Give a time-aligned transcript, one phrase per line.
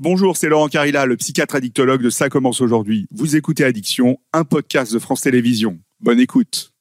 [0.00, 3.06] Bonjour, c'est Laurent Carilla, le psychiatre addictologue de Ça commence aujourd'hui.
[3.12, 5.78] Vous écoutez Addiction, un podcast de France Télévisions.
[6.00, 6.72] Bonne écoute.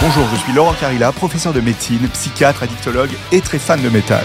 [0.00, 4.24] Bonjour, je suis Laurent Carilla, professeur de médecine, psychiatre, addictologue et très fan de métal.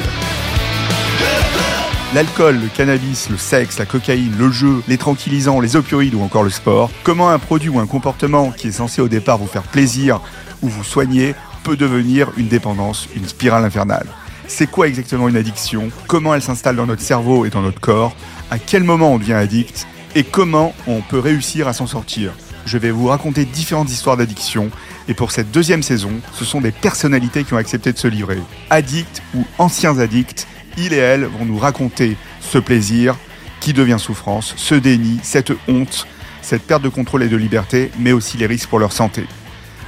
[2.14, 6.44] L'alcool, le cannabis, le sexe, la cocaïne, le jeu, les tranquillisants, les opioïdes ou encore
[6.44, 6.92] le sport.
[7.04, 10.22] Comment un produit ou un comportement qui est censé au départ vous faire plaisir
[10.62, 11.34] ou vous soigner
[11.66, 14.06] peut devenir une dépendance, une spirale infernale.
[14.48, 15.90] C'est quoi exactement une addiction?
[16.06, 18.16] Comment elle s'installe dans notre cerveau et dans notre corps?
[18.52, 19.88] À quel moment on devient addict?
[20.14, 22.34] Et comment on peut réussir à s'en sortir?
[22.68, 24.70] Je vais vous raconter différentes histoires d'addiction
[25.08, 28.38] et pour cette deuxième saison, ce sont des personnalités qui ont accepté de se livrer.
[28.70, 30.46] Addicts ou anciens addicts,
[30.78, 33.16] il et elle vont nous raconter ce plaisir
[33.60, 36.06] qui devient souffrance, ce déni, cette honte,
[36.44, 39.26] cette perte de contrôle et de liberté, mais aussi les risques pour leur santé.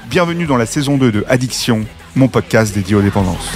[0.09, 1.85] Bienvenue dans la saison 2 de Addiction,
[2.16, 3.52] mon podcast dédié aux dépendances.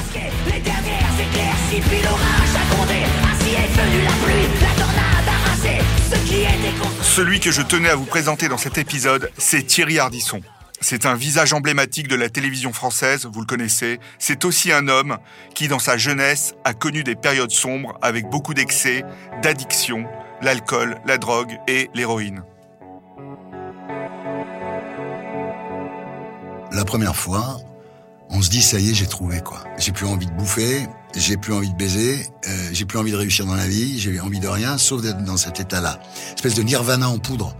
[7.02, 10.42] Celui que je tenais à vous présenter dans cet épisode, c'est Thierry Ardisson.
[10.82, 14.00] C'est un visage emblématique de la télévision française, vous le connaissez.
[14.20, 15.20] C'est aussi un homme
[15.56, 19.06] qui, dans sa jeunesse, a connu des périodes sombres avec beaucoup d'excès,
[19.42, 20.06] d'addiction,
[20.42, 22.44] l'alcool, la drogue et l'héroïne.
[26.74, 27.60] La première fois,
[28.30, 29.62] on se dit ça y est, j'ai trouvé quoi.
[29.78, 33.18] J'ai plus envie de bouffer, j'ai plus envie de baiser, euh, j'ai plus envie de
[33.18, 36.00] réussir dans la vie, j'ai envie de rien sauf d'être dans cet état-là.
[36.34, 37.54] Espèce de nirvana en poudre.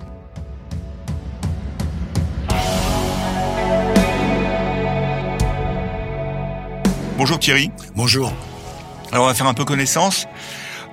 [7.18, 7.70] Bonjour Thierry.
[7.98, 8.32] Bonjour.
[9.12, 10.26] Alors on va faire un peu connaissance.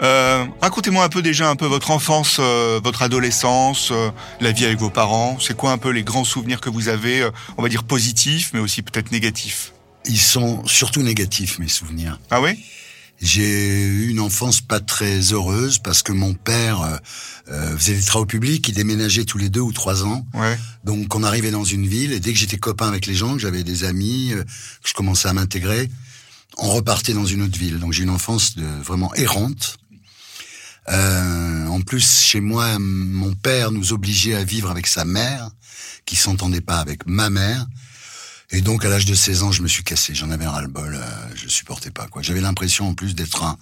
[0.02, 4.64] Euh, Racontez-moi un peu déjà un peu votre enfance, euh, votre adolescence, euh, la vie
[4.64, 5.38] avec vos parents.
[5.40, 8.50] C'est quoi un peu les grands souvenirs que vous avez, euh, on va dire positifs,
[8.54, 9.72] mais aussi peut-être négatifs.
[10.06, 12.18] Ils sont surtout négatifs mes souvenirs.
[12.30, 12.58] Ah oui
[13.20, 16.96] J'ai eu une enfance pas très heureuse parce que mon père euh,
[17.50, 20.24] euh, faisait des travaux publics, il déménageait tous les deux ou trois ans.
[20.34, 20.58] Ouais.
[20.84, 23.40] Donc on arrivait dans une ville et dès que j'étais copain avec les gens, que
[23.40, 25.90] j'avais des amis, euh, que je commençais à m'intégrer,
[26.56, 27.78] on repartait dans une autre ville.
[27.78, 29.78] Donc j'ai une enfance de, vraiment errante.
[30.90, 35.50] Euh, en plus, chez moi, mon père nous obligeait à vivre avec sa mère,
[36.06, 37.66] qui s'entendait pas avec ma mère.
[38.50, 40.14] Et donc, à l'âge de 16 ans, je me suis cassé.
[40.14, 40.94] J'en avais un ras-le-bol.
[40.94, 42.22] euh, je supportais pas, quoi.
[42.22, 43.58] J'avais l'impression, en plus, d'être un,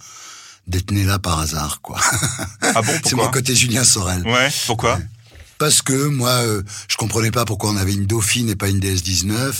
[0.67, 1.99] d'être né là par hasard, quoi.
[2.61, 4.23] Ah bon C'est mon côté Julien Sorel.
[4.25, 4.49] Ouais.
[4.65, 4.99] Pourquoi?
[5.57, 8.79] Parce que moi, euh, je comprenais pas pourquoi on avait une Dauphine et pas une
[8.79, 9.53] DS-19.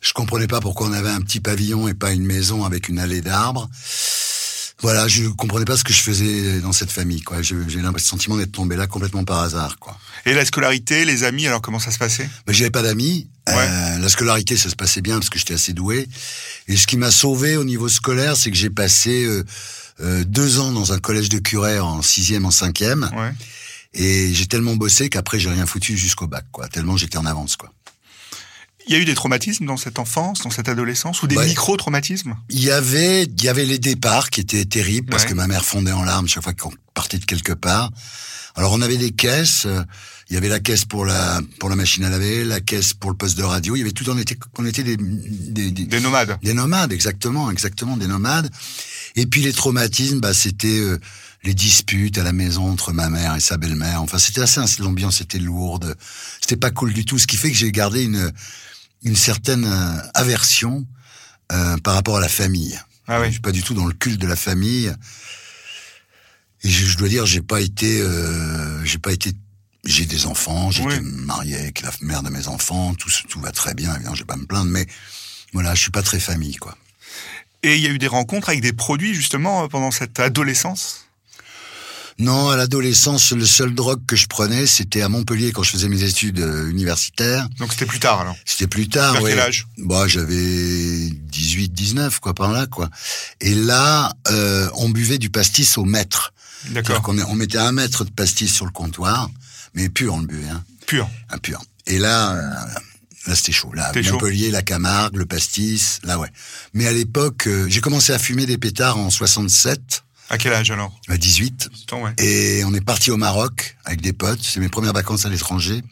[0.00, 2.98] Je comprenais pas pourquoi on avait un petit pavillon et pas une maison avec une
[2.98, 3.68] allée d'arbres.
[4.82, 7.40] Voilà, je comprenais pas ce que je faisais dans cette famille, quoi.
[7.40, 9.96] Je- J'ai le sentiment d'être tombé là complètement par hasard, quoi.
[10.26, 12.28] Et la scolarité, les amis, alors comment ça se passait?
[12.46, 13.28] Mais j'avais pas d'amis.
[13.48, 13.54] Ouais.
[13.56, 16.08] Euh, la scolarité, ça se passait bien parce que j'étais assez doué.
[16.68, 19.44] Et ce qui m'a sauvé au niveau scolaire, c'est que j'ai passé euh,
[20.00, 23.08] euh, deux ans dans un collège de curé en sixième, en cinquième.
[23.16, 23.32] Ouais.
[23.94, 26.66] Et j'ai tellement bossé qu'après, j'ai rien foutu jusqu'au bac, quoi.
[26.68, 27.72] Tellement j'étais en avance, quoi.
[28.88, 31.46] Il y a eu des traumatismes dans cette enfance, dans cette adolescence, ou des Ouais.
[31.46, 32.36] micro-traumatismes?
[32.50, 35.30] Il y avait, il y avait les départs qui étaient terribles parce Ouais.
[35.30, 37.90] que ma mère fondait en larmes chaque fois qu'on partait de quelque part.
[38.54, 39.64] Alors on avait des caisses.
[39.66, 39.82] euh,
[40.30, 43.10] Il y avait la caisse pour la pour la machine à laver, la caisse pour
[43.10, 43.76] le poste de radio.
[43.76, 44.08] Il y avait tout.
[44.08, 48.48] On était on était des des, des, Des nomades des nomades, exactement, exactement des nomades.
[49.16, 50.98] Et puis les traumatismes, bah c'était euh,
[51.44, 54.00] les disputes à la maison entre ma mère et sa belle-mère.
[54.00, 55.96] Enfin, c'était assez l'ambiance était lourde.
[56.40, 57.18] C'était pas cool du tout.
[57.18, 58.32] Ce qui fait que j'ai gardé une
[59.04, 60.86] une certaine euh, aversion
[61.52, 62.78] euh, par rapport à la famille.
[63.08, 63.26] Ah oui.
[63.26, 64.92] Je suis pas du tout dans le culte de la famille.
[66.62, 69.32] Et je, je dois dire, j'ai pas été, euh, j'ai pas été,
[69.84, 70.94] j'ai des enfants, j'ai Oui.
[70.94, 74.20] été marié avec la mère de mes enfants, tout, tout va très bien, évidemment, je
[74.20, 74.86] vais pas me plaindre, mais
[75.52, 76.76] voilà, je suis pas très famille, quoi.
[77.64, 81.08] Et il y a eu des rencontres avec des produits, justement, euh, pendant cette adolescence?
[82.18, 85.88] Non, à l'adolescence, le seul drogue que je prenais, c'était à Montpellier quand je faisais
[85.88, 87.48] mes études euh, universitaires.
[87.58, 88.36] Donc c'était plus tard, alors.
[88.44, 89.30] C'était plus tard, Vers ouais.
[89.30, 89.66] quel âge?
[89.78, 92.90] Bah, j'avais 18, 19, quoi, par là, quoi.
[93.40, 96.32] Et là, euh, on buvait du pastis au mètre.
[96.70, 97.02] D'accord.
[97.28, 99.28] On mettait un mètre de pastis sur le comptoir,
[99.74, 100.62] mais pur, on le buvait, hein.
[100.86, 101.08] Pur.
[101.30, 101.60] Un pur.
[101.86, 102.50] Et là, euh,
[103.26, 103.72] là, c'était chaud.
[103.74, 104.12] Là, chaud.
[104.12, 106.28] Montpellier, la Camargue, le pastis, là, ouais.
[106.74, 110.70] Mais à l'époque, euh, j'ai commencé à fumer des pétards en 67, À quel âge,
[110.70, 111.68] alors à 18.
[111.84, 112.12] Attends, ouais.
[112.18, 114.40] Et on est parti au Maroc avec des potes.
[114.42, 115.82] C'est mes premières vacances à l'étranger.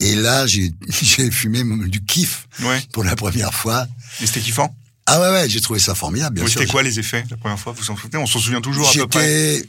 [0.00, 0.72] Et là, j'ai
[1.30, 2.82] fumé du kiff Ouais.
[2.92, 3.86] pour la première fois.
[4.20, 4.74] Et c'était kiffant
[5.06, 6.60] Ah ouais, ouais, j'ai trouvé ça formidable, bien Oui, sûr.
[6.60, 8.18] C'était quoi les effets la première fois Vous vous en souvenez?
[8.18, 9.62] On s'en souvient toujours à peu près.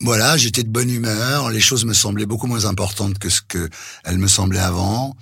[0.00, 1.50] Voilà, j'étais de bonne humeur.
[1.50, 3.68] Les choses me semblaient beaucoup moins importantes que ce que
[4.04, 5.16] elles me semblaient avant.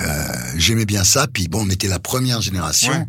[0.00, 1.26] Euh, J'aimais bien ça.
[1.26, 3.06] Puis bon, on était la première génération Ouais.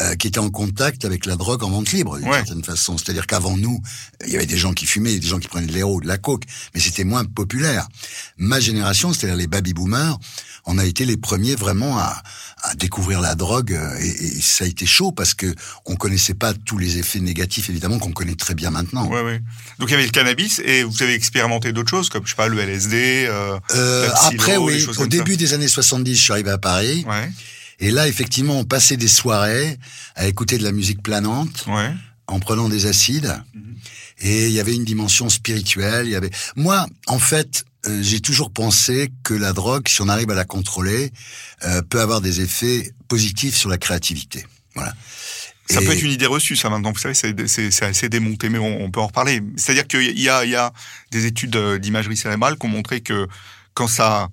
[0.00, 2.38] Euh, qui était en contact avec la drogue en vente libre, d'une Ouais.
[2.38, 2.96] certaine façon.
[2.98, 3.80] C'est-à-dire qu'avant nous,
[4.26, 6.18] il y avait des gens qui fumaient, des gens qui prenaient de l'héros, de la
[6.18, 6.44] coke,
[6.74, 7.86] mais c'était moins populaire.
[8.38, 10.18] Ma génération, c'est-à-dire les baby-boomers,
[10.64, 12.22] on a été les premiers vraiment à,
[12.62, 15.52] à découvrir la drogue, euh, et, et ça a été chaud parce que
[15.84, 19.06] on connaissait pas tous les effets négatifs, évidemment, qu'on connaît très bien maintenant.
[19.08, 19.40] Ouais, ouais.
[19.78, 22.36] Donc il y avait le cannabis et vous avez expérimenté d'autres choses comme je sais
[22.36, 23.26] pas le LSD.
[23.28, 25.06] Euh, Euh, la psylo, après, oui, au ça.
[25.06, 27.04] début des années 70, je suis arrivé à Paris.
[27.08, 27.30] Ouais,
[27.80, 29.78] Et là, effectivement, on passait des soirées
[30.14, 31.90] à écouter de la musique planante, ouais.
[32.26, 33.34] en prenant des acides.
[34.20, 36.06] Et il y avait une dimension spirituelle.
[36.06, 36.30] Il y avait.
[36.54, 40.44] Moi, en fait, euh, j'ai toujours pensé que la drogue, si on arrive à la
[40.44, 41.12] contrôler,
[41.64, 44.46] euh, peut avoir des effets positifs sur la créativité.
[44.76, 44.94] Voilà.
[45.68, 46.92] Ça Et- peut être une idée reçue, ça maintenant.
[46.92, 49.40] Vous savez, c'est- assez démonté, mais on, on peut en reparler.
[49.56, 50.72] C'est-à-dire qu'il y a, il y a
[51.10, 53.26] des études euh, d'imagerie cérébrale qui ont montré que
[53.74, 54.28] quand ça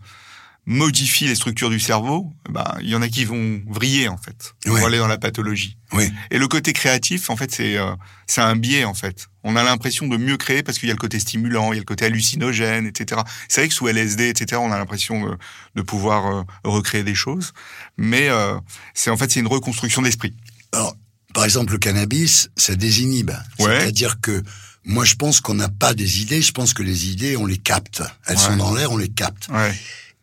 [0.66, 4.54] modifie les structures du cerveau, ben, il y en a qui vont vriller en fait,
[4.66, 5.78] vont aller dans la pathologie.
[5.94, 6.12] Oui.
[6.30, 7.96] Et le côté créatif, en fait, c'est euh,
[8.28, 9.28] c'est un biais en fait.
[9.44, 11.80] On a l'impression de mieux créer parce qu'il y a le côté stimulant, il y
[11.80, 13.22] a le côté hallucinogène, etc.
[13.48, 15.38] C'est vrai que sous LSD, etc., on a l'impression de,
[15.76, 17.54] de pouvoir euh, recréer des choses,
[17.98, 18.54] mais euh,
[18.94, 20.36] c'est en fait c'est une reconstruction d'esprit.
[20.72, 20.96] Alors,
[21.34, 23.32] par exemple, le cannabis, ça désinhibe.
[23.60, 23.80] Ouais.
[23.80, 24.44] C'est-à-dire que
[24.86, 26.42] moi, je pense qu'on n'a pas des idées.
[26.42, 28.02] Je pense que les idées, on les capte.
[28.28, 28.42] Elles Ouais.
[28.44, 29.48] sont dans l'air, on les capte.
[29.50, 29.74] Ouais.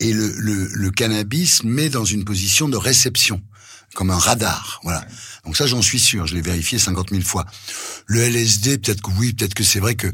[0.00, 3.42] Et le, le, le cannabis met dans une position de réception,
[3.94, 4.80] comme un radar.
[4.82, 5.04] Voilà.
[5.44, 6.26] Donc ça, j'en suis sûr.
[6.26, 7.46] Je l'ai vérifié 50 000 fois.
[8.06, 10.12] Le LSD, peut-être que oui, peut-être que c'est vrai que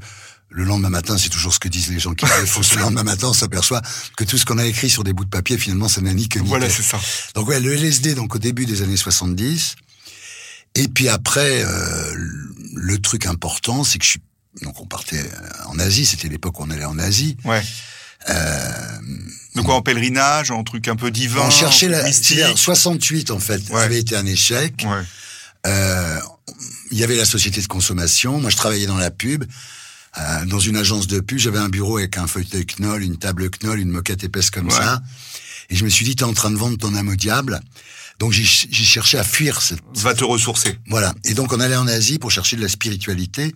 [0.50, 2.60] le lendemain matin, c'est toujours ce que disent les gens qui font.
[2.74, 3.82] Le lendemain matin, on s'aperçoit
[4.16, 6.28] que tout ce qu'on a écrit sur des bouts de papier, finalement, ça n'a ni
[6.28, 7.00] que Voilà, c'est ça.
[7.34, 9.76] Donc ouais, le LSD, donc au début des années 70.
[10.74, 12.14] Et puis après, euh,
[12.74, 14.20] le truc important, c'est que je suis...
[14.60, 15.24] Donc on partait
[15.66, 17.36] en Asie, c'était l'époque où on allait en Asie.
[17.44, 17.62] Ouais.
[18.28, 18.68] Euh,
[19.54, 22.02] Donc quoi, en pèlerinage, en truc un peu divin, on cherchait la...
[22.04, 22.38] mystique.
[22.38, 23.82] c'est-à-dire 68 en fait, Ouais.
[23.82, 24.84] avait été un échec.
[24.86, 25.02] Ouais.
[25.66, 26.18] Euh,
[26.90, 28.40] il y avait la société de consommation.
[28.40, 29.44] Moi, je travaillais dans la pub.
[30.18, 33.48] Euh, dans une agence de pub, j'avais un bureau avec un fauteuil Knoll, une table
[33.50, 34.74] Knoll, une moquette épaisse comme Ouais.
[34.76, 35.00] ça.
[35.70, 37.60] Et je me suis dit, t'es en train de vendre ton âme au diable.
[38.18, 40.78] Donc j'ai j'ai cherché à fuir cette, Va te ressourcer.
[40.88, 41.14] Voilà.
[41.24, 43.54] Et donc on allait en Asie pour chercher de la spiritualité,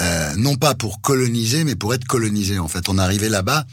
[0.00, 2.58] euh, non pas pour coloniser, mais pour être colonisé.
[2.58, 3.66] En fait, on arrivait là-bas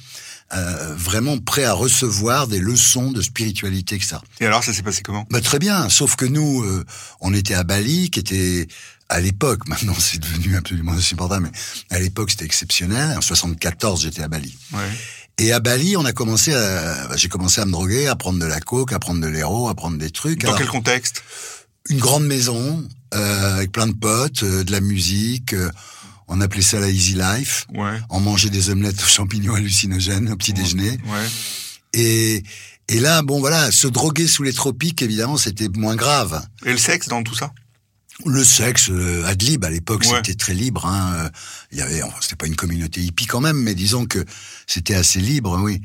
[0.54, 4.18] euh, vraiment prêt à recevoir des leçons de spiritualité, etc.
[4.40, 5.26] Et alors, ça s'est passé comment?
[5.30, 5.90] Bah, très bien.
[5.90, 6.84] Sauf que nous, euh,
[7.22, 8.68] on était à Bali, qui était
[9.10, 13.18] à l'époque, maintenant c'est devenu absolument insupportable, mais à l'époque c'était exceptionnel.
[13.18, 14.56] En 74, j'étais à Bali.
[14.74, 14.80] Ouais.
[15.38, 18.40] Et à Bali, on a commencé à, bah, j'ai commencé à me droguer, à prendre
[18.40, 20.42] de la coke, à prendre de l'héros, à prendre des trucs.
[20.42, 21.24] Dans Alors, quel contexte?
[21.90, 22.84] une grande maison
[23.16, 25.54] euh, avec plein de potes, euh, de la musique.
[25.54, 25.72] euh,
[26.30, 27.66] on appelait ça la easy life.
[27.74, 28.00] Ouais.
[28.10, 30.92] On mangeait des omelettes aux champignons hallucinogènes au petit déjeuner.
[30.92, 31.28] Ouais.
[31.94, 32.44] Et,
[32.88, 36.42] et là, bon voilà, se droguer sous les tropiques, évidemment, c'était moins grave.
[36.66, 37.52] Et le sexe dans tout ça?
[38.26, 40.18] Le sexe, euh, ad lib, à l'époque, Ouais.
[40.18, 40.86] c'était très libre.
[40.86, 41.14] Hein.
[41.16, 41.30] euh,
[41.72, 44.24] Il y avait, enfin, c'était pas une communauté hippie quand même, mais disons que
[44.68, 45.82] c'était assez libre, oui.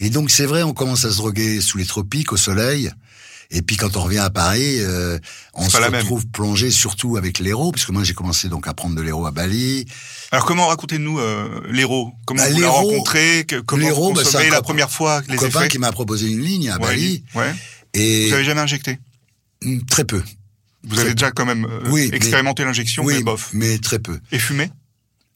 [0.00, 2.90] Et donc c'est vrai, on commence à se droguer sous les tropiques, au soleil.
[3.50, 5.18] Et puis quand on revient à Paris, euh,
[5.54, 9.02] on se retrouve plongé surtout avec l'héros, puisque moi j'ai commencé donc à prendre de
[9.02, 9.86] l'héros à Bali.
[10.32, 12.12] Alors comment racontez-nous euh, l'héros?
[12.26, 15.60] Comment Bah, vous l'avez rencontré Comment vous bah, c'est consommez la première fois les copain
[15.60, 15.68] effets?
[15.68, 17.24] qui m'a proposé une ligne à Ouais, Bali.
[17.34, 17.54] ouais.
[17.94, 18.98] Et Vous avez jamais injecté?
[19.62, 20.22] Mm, très peu.
[20.86, 23.50] Vous avez déjà quand même euh, Oui, expérimenté l'injection, oui, mais bof.
[23.52, 24.18] mais très peu.
[24.32, 24.70] Et fumé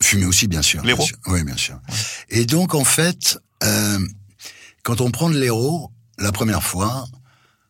[0.02, 0.82] Fumer aussi, bien sûr.
[0.84, 1.06] L'héros?
[1.26, 1.78] Oui, bien sûr.
[2.28, 3.98] Et donc, en fait, euh,
[4.82, 7.06] quand on prend de l'héros, la première fois,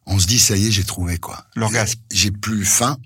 [0.09, 1.47] on se dit, ça y est, j'ai trouvé, quoi.
[1.55, 2.01] L'orgasme.
[2.11, 2.99] J'ai plus faim,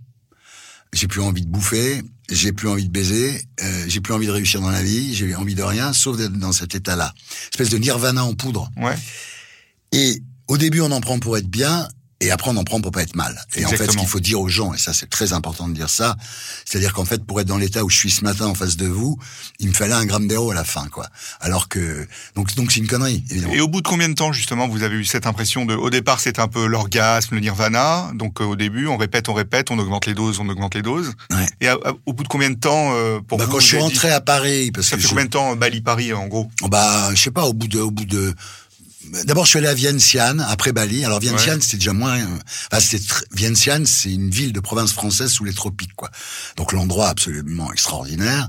[0.92, 4.32] j'ai plus envie de bouffer, j'ai plus envie de baiser, euh, j'ai plus envie de
[4.32, 7.12] réussir dans la vie, j'ai envie de rien, sauf d'être dans cet état-là.
[7.50, 8.70] Espèce de nirvana en poudre.
[8.76, 8.96] Ouais.
[9.92, 11.88] Et au début, on en prend pour être bien,
[12.26, 13.38] et après, on en prend pour pas être mal.
[13.56, 15.74] Et en fait, ce qu'il faut dire aux gens, et ça, c'est très important de
[15.74, 16.16] dire ça,
[16.64, 18.86] c'est-à-dire qu'en fait, pour être dans l'état où je suis ce matin en face de
[18.86, 19.18] vous,
[19.58, 21.06] il me fallait un gramme d'héros à la fin, quoi.
[21.40, 23.52] Alors que, donc, donc c'est une connerie, évidemment.
[23.54, 25.90] Et au bout de combien de temps justement vous avez eu cette impression de au
[25.90, 29.70] départ c'est un peu l'orgasme, le nirvana, donc euh, au début on répète, on répète,
[29.70, 31.12] on augmente les doses, on augmente les doses.
[31.30, 31.46] Ouais.
[31.60, 33.62] Et à- à- au bout de combien de temps euh, pour Bah, vous quand vous
[33.62, 35.80] je suis dit- rentré à Paris, parce ça que fait je- combien de temps Bali
[35.80, 36.48] Paris en gros?
[36.68, 38.34] Bah, je sais pas, au bout de, au bout de.
[39.24, 41.04] D'abord, je suis allé à Vientiane, après Bali.
[41.04, 42.18] Alors, Vientiane, c'était déjà moins.
[42.18, 42.38] euh,
[42.72, 46.10] Enfin, c'était tr- Vientiane, c'est une ville de province française sous les tropiques, quoi.
[46.56, 48.48] Donc, l'endroit absolument extraordinaire.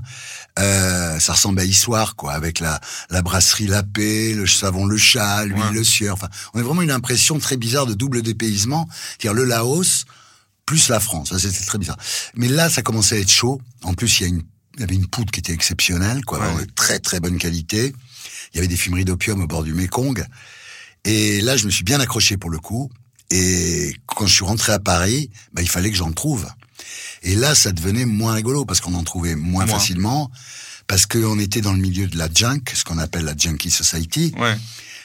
[0.58, 2.80] Euh, ça ressemble à Issoire, quoi, avec la,
[3.10, 5.72] la brasserie La Paix, le savon Le Chat, l'huile Ouais.
[5.72, 6.14] Le Sieur.
[6.14, 8.88] Enfin, on a vraiment une impression très bizarre de double dépaysement.
[9.18, 10.04] C'est-à-dire le Laos
[10.66, 11.30] plus la France.
[11.30, 11.98] Ça, c'était très bizarre.
[12.34, 13.60] Mais là, ça commençait à être chaud.
[13.82, 14.42] En plus, il y a une,
[14.76, 16.64] il y avait une poudre qui était exceptionnelle, quoi, Ouais.
[16.64, 17.92] de très très bonne qualité.
[18.54, 20.24] Il y avait des fumeries d'opium au bord du Mékong.
[21.04, 22.90] Et là, je me suis bien accroché pour le coup.
[23.30, 26.46] Et quand je suis rentré à Paris, bah, il fallait que j'en trouve.
[27.22, 29.78] Et là, ça devenait moins rigolo parce qu'on en trouvait moins, Moins.
[29.78, 30.30] facilement,
[30.86, 34.32] parce qu'on était dans le milieu de la junk, ce qu'on appelle la junkie society,
[34.38, 34.56] Ouais.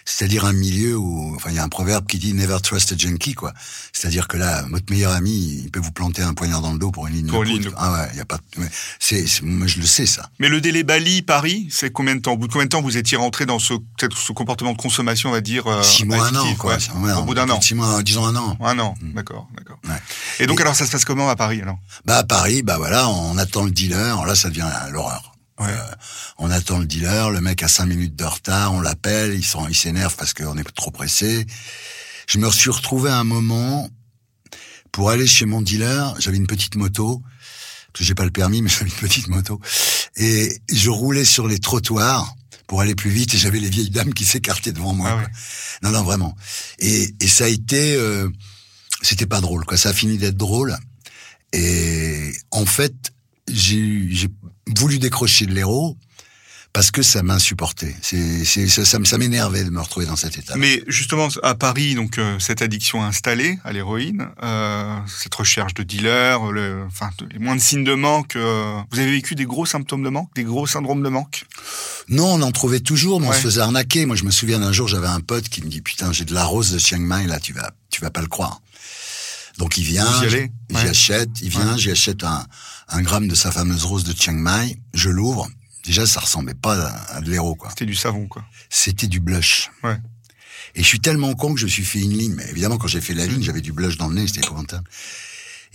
[0.10, 2.98] C'est-à-dire un milieu où, enfin, il y a un proverbe qui dit never trust a
[2.98, 3.54] junkie, quoi.
[3.94, 6.90] C'est-à-dire que là, votre meilleur ami, il peut vous planter un poignard dans le dos
[6.92, 8.40] pour une ligne Pour de ligne Ah ouais, il y a pas,
[9.00, 10.30] c'est, c'est- moi je le sais ça.
[10.40, 12.34] Mais le délai Bali, Paris, c'est combien de temps?
[12.34, 14.78] Au bout de combien de temps vous étiez rentré dans ce, peut-être ce comportement de
[14.78, 16.76] consommation, on va dire euh, six mois, un an, quoi.
[16.78, 17.14] ouais.
[17.14, 17.62] Au bout d'un an.
[17.62, 18.58] Six mois, disons un an.
[18.62, 19.78] Un an, d'accord, d'accord.
[19.88, 19.96] Ouais.
[20.40, 21.78] Et donc Et- alors ça se passe comment à Paris alors?
[22.06, 24.00] Bah à Paris, bah voilà, on attend le dealer.
[24.00, 25.29] Alors là, ça devient l'horreur.
[25.60, 25.68] Ouais.
[25.68, 25.96] Euh,
[26.38, 30.16] on attend le dealer, le mec a cinq minutes de retard, on l'appelle, il s'énerve
[30.16, 31.46] parce qu'on est trop pressé.
[32.28, 33.90] Je me suis retrouvé à un moment
[34.92, 36.16] pour aller chez mon dealer.
[36.20, 37.22] J'avais une petite moto,
[37.92, 39.60] parce que j'ai pas le permis, mais j'avais une petite moto,
[40.16, 42.36] et je roulais sur les trottoirs
[42.68, 45.10] pour aller plus vite et j'avais les vieilles dames qui s'écartaient devant moi.
[45.12, 45.28] Ah ouais.
[45.82, 46.36] Non, non, vraiment.
[46.78, 48.30] Et, et ça a été, euh,
[49.02, 49.76] c'était pas drôle, quoi.
[49.76, 50.78] Ça a fini d'être drôle.
[51.52, 52.94] Et en fait,
[53.54, 54.28] j'ai
[54.78, 55.98] voulu décrocher de l'héros
[56.72, 57.96] parce que ça m'insupportait.
[58.04, 60.56] C'est, ça, ça, me- ça m'énervait de me retrouver dans cet état.
[60.56, 65.82] Mais justement à Paris, donc euh, cette addiction installée à l'héroïne, euh, cette recherche de
[65.82, 68.36] dealer, le, enfin de- les moindres signes de manque.
[68.36, 71.46] euh, vous avez vécu des gros symptômes de manque, des gros syndromes de manque?
[72.08, 74.06] Non, on en trouvait toujours, mais on se faisait arnaquer.
[74.06, 76.34] Moi, je me souviens d'un jour, j'avais un pote qui me dit, putain, j'ai de
[76.36, 78.62] la rose de Chiang Mai, là, tu vas, tu vas pas le croire.
[79.60, 80.36] Donc il vient, y j'y
[80.76, 80.90] Ouais.
[80.90, 82.46] achète, il vient, j'y achète un,
[82.88, 85.48] un gramme de sa fameuse rose de Chiang Mai, je l'ouvre.
[85.86, 87.70] Déjà, ça ressemblait pas à, à de l'héros, quoi.
[87.70, 88.44] C'était du savon quoi.
[88.70, 89.70] C'était du blush.
[89.84, 89.98] Ouais.
[90.76, 92.34] Et je suis tellement con que je me suis fait une ligne.
[92.36, 94.88] Mais évidemment, quand j'ai fait la ligne, j'avais du blush dans le nez, c'était épouvantable.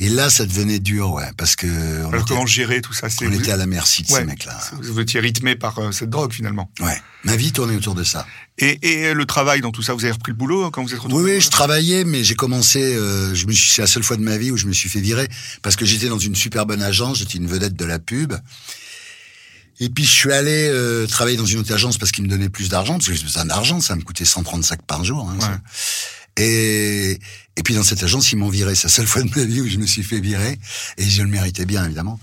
[0.00, 3.06] Et là, ça devenait dur, ouais, parce que on, Alors était, comment gérer tout ça
[3.22, 4.20] on vous, était à la merci de Ouais.
[4.20, 4.58] ces mecs-là.
[4.82, 6.68] vous étiez rythmé par euh, cette drogue finalement.
[6.80, 7.00] Ouais.
[7.22, 8.26] Ma vie tournait autour de ça.
[8.58, 10.98] Et, et le travail dans tout ça, vous avez repris le boulot quand vous êtes
[10.98, 12.82] Oui, retrouvé oui, je travaillais, mais j'ai commencé.
[12.82, 14.88] Euh, je me suis, c'est la seule fois de ma vie où je me suis
[14.88, 15.28] fait virer
[15.62, 18.34] parce que j'étais dans une super bonne agence, j'étais une vedette de la pub.
[19.80, 22.48] Et puis je suis allé euh, travailler dans une autre agence parce qu'ils me donnaient
[22.48, 25.28] plus d'argent, parce que j'ai besoin d'argent, ça me coûtait 130 sacs par jour.
[25.30, 25.60] Hein, ça.
[26.36, 27.18] Et,
[27.56, 28.74] et puis dans cette agence, ils m'ont viré.
[28.74, 30.58] C'est la seule fois de ma vie où je me suis fait virer.
[30.98, 32.18] Et je le méritais bien, évidemment.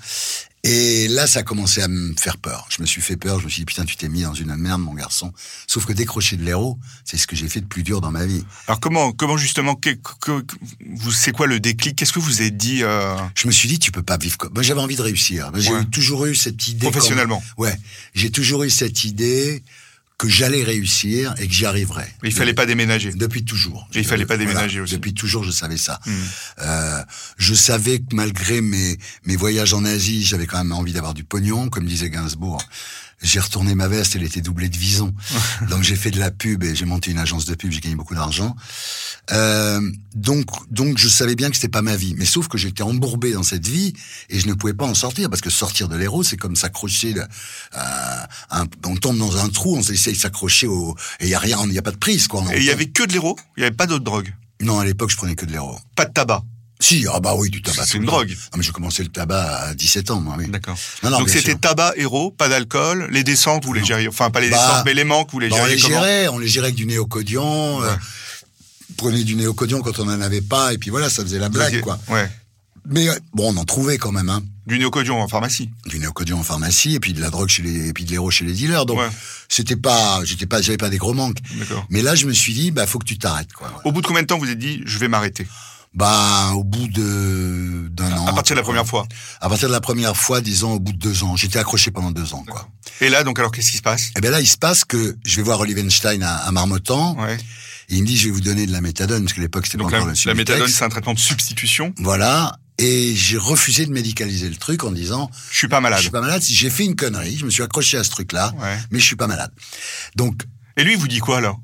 [0.63, 2.67] Et là, ça a commencé à me faire peur.
[2.69, 3.39] Je me suis fait peur.
[3.39, 5.33] Je me suis dit, putain, tu t'es mis dans une merde, mon garçon.
[5.65, 8.27] Sauf que décrocher de l'héros, c'est ce que j'ai fait de plus dur dans ma
[8.27, 8.43] vie.
[8.67, 9.89] Alors comment, comment justement, que,
[10.19, 10.43] que-
[11.11, 11.95] c'est quoi le déclic?
[11.95, 14.53] Qu'est-ce que vous avez dit euh, Je me suis dit, tu peux pas vivre comme.
[14.53, 15.51] Moi, j'avais envie de réussir.
[15.55, 15.85] J'ai Ouais.
[15.85, 16.91] toujours eu cette idée.
[16.91, 17.75] professionnellement comme- Ouais.
[18.13, 19.63] J'ai toujours eu cette idée
[20.21, 22.07] que j'allais réussir et que j'y arriverais.
[22.21, 23.11] Mais il fallait pas déménager.
[23.11, 23.87] Depuis toujours.
[23.95, 24.51] Et il fallait pas Voilà.
[24.51, 24.93] déménager aussi.
[24.93, 25.99] Depuis toujours, je savais ça.
[26.05, 26.11] Hmm.
[26.59, 27.03] Euh,
[27.37, 31.23] je savais que malgré mes, mes voyages en Asie, j'avais quand même envie d'avoir du
[31.23, 32.61] pognon, comme disait Gainsbourg.
[33.21, 35.13] J'ai retourné ma veste, elle était doublée de vison.
[35.69, 37.95] donc j'ai fait de la pub et j'ai monté une agence de pub, j'ai gagné
[37.95, 38.55] beaucoup d'argent.
[39.31, 39.79] Euh,
[40.15, 42.15] donc, donc je savais bien que c'était pas ma vie.
[42.17, 43.93] Mais sauf que j'étais embourbé dans cette vie
[44.29, 47.13] et je ne pouvais pas en sortir parce que sortir de l'héros, c'est comme s'accrocher.
[47.73, 51.35] à un- on tombe dans un trou, on essaye de s'accrocher au et il y
[51.35, 52.43] a rien, il y a pas de prise quoi.
[52.53, 53.37] Et il y avait que de l'héros?
[53.57, 54.33] Il y avait pas d'autres drogues?
[54.61, 55.79] Non, à l'époque, je prenais que de l'héros.
[55.95, 56.43] Pas de tabac?
[56.81, 57.85] Si, ah bah oui, du tabac.
[57.85, 58.35] C'est une drogue.
[58.51, 60.47] Ah, mais j'ai commencé le tabac à 17 ans, moi, oui.
[60.49, 60.75] D'accord.
[61.03, 64.57] Donc c'était tabac, héros, pas d'alcool, les descentes, vous les gériez, enfin pas les Bah,
[64.57, 66.85] descentes, mais les manques, vous les Bah, on les gérait, on les gérait avec du
[66.87, 67.81] néocodion.
[67.83, 67.97] euh, Ouais.
[68.97, 71.81] prenait du néocodion quand on en avait pas, et puis voilà, ça faisait la blague,
[71.81, 71.97] quoi.
[72.09, 72.29] Ouais.
[72.89, 74.41] Mais euh, bon, on en trouvait quand même, hein.
[74.67, 75.69] Du néocodion en pharmacie.
[75.85, 78.31] Du néocodion en pharmacie, et puis de la drogue chez les, et puis de l'héros
[78.31, 78.85] chez les dealers.
[78.85, 79.09] Donc, Ouais.
[79.49, 81.37] c'était pas, j'étais pas, j'avais pas des gros manques.
[81.89, 83.71] Mais là, je me suis dit, bah, faut que tu t'arrêtes, quoi.
[83.85, 85.47] Au bout de combien de temps vous êtes dit, je vais m'arrêter?
[85.93, 88.27] Bah, au bout de, d'un an.
[88.27, 89.05] À partir de la première fois.
[89.41, 91.35] À partir de la première fois, disons, au bout de deux ans.
[91.35, 92.69] J'étais accroché pendant deux ans, quoi.
[93.01, 94.11] Et là, donc alors qu'est-ce qui se passe?
[94.17, 97.17] Eh bien là, il se passe que je vais voir Oliver Einstein à, à Marmottan,
[97.19, 97.35] Ouais.
[97.89, 99.65] et il me dit, je vais vous donner de la méthadone, parce que à l'époque,
[99.65, 101.93] c'était pas encore la, le la méthadone, c'est un traitement de substitution.
[101.97, 102.57] Voilà.
[102.77, 105.99] Et j'ai refusé de médicaliser le truc en disant, Je suis pas malade.
[105.99, 108.09] je suis pas malade, si j'ai fait une connerie, je me suis accroché à ce
[108.11, 108.77] truc-là, Ouais.
[108.91, 109.51] mais je suis pas malade.
[110.15, 110.43] Donc,
[110.77, 111.59] Et lui, il vous dit quoi alors?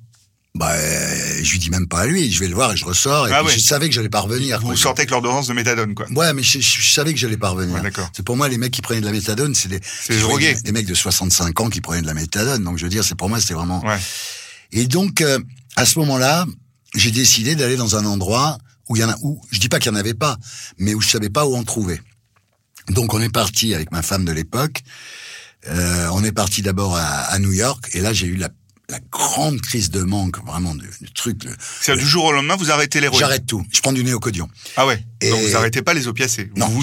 [0.58, 2.84] Bah, euh, je lui dis même pas à lui, je vais le voir et je
[2.86, 3.54] ressors, et Ah puis ouais.
[3.54, 4.60] je savais que j'allais pas revenir.
[4.60, 4.76] Vous quoi.
[4.76, 6.08] sortez avec l'ordonnance de méthadone, quoi.
[6.12, 7.76] Ouais, mais je, je savais que j'allais pas revenir.
[7.76, 8.10] Ouais, d'accord.
[8.16, 10.72] c'est pour moi, les mecs qui prenaient de la méthadone, c'est des, C'est des des
[10.72, 12.64] mecs de 65 ans qui prenaient de la méthadone.
[12.64, 14.00] Donc, je veux dire, c'est pour moi, c'était vraiment, Ouais.
[14.72, 15.40] Et donc, euh,
[15.76, 16.46] à ce moment-là,
[16.96, 18.58] j'ai décidé d'aller dans un endroit
[18.90, 20.38] où il y en a, où, je dis pas qu'il y en avait pas,
[20.78, 22.02] mais où je savais pas où en trouver.
[22.90, 24.82] Donc, on est parti avec ma femme de l'époque.
[25.68, 28.50] Euh, on est parti d'abord à, à New York, et là, j'ai eu la,
[28.90, 31.42] la grande crise de manque, vraiment, du, du truc.
[31.82, 33.20] C'est du jour au lendemain, vous arrêtez l'héroïne.
[33.20, 33.66] J'arrête tout.
[33.74, 34.48] Je prends du néocodion.
[34.78, 35.04] Ah ouais.
[35.20, 36.50] Et- Donc vous arrêtez pas les opiacés.
[36.56, 36.82] Non, vous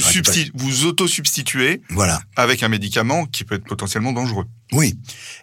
[0.55, 2.21] vous, auto-substituez Voilà.
[2.37, 4.45] avec un médicament qui peut être potentiellement dangereux.
[4.73, 4.99] Oui.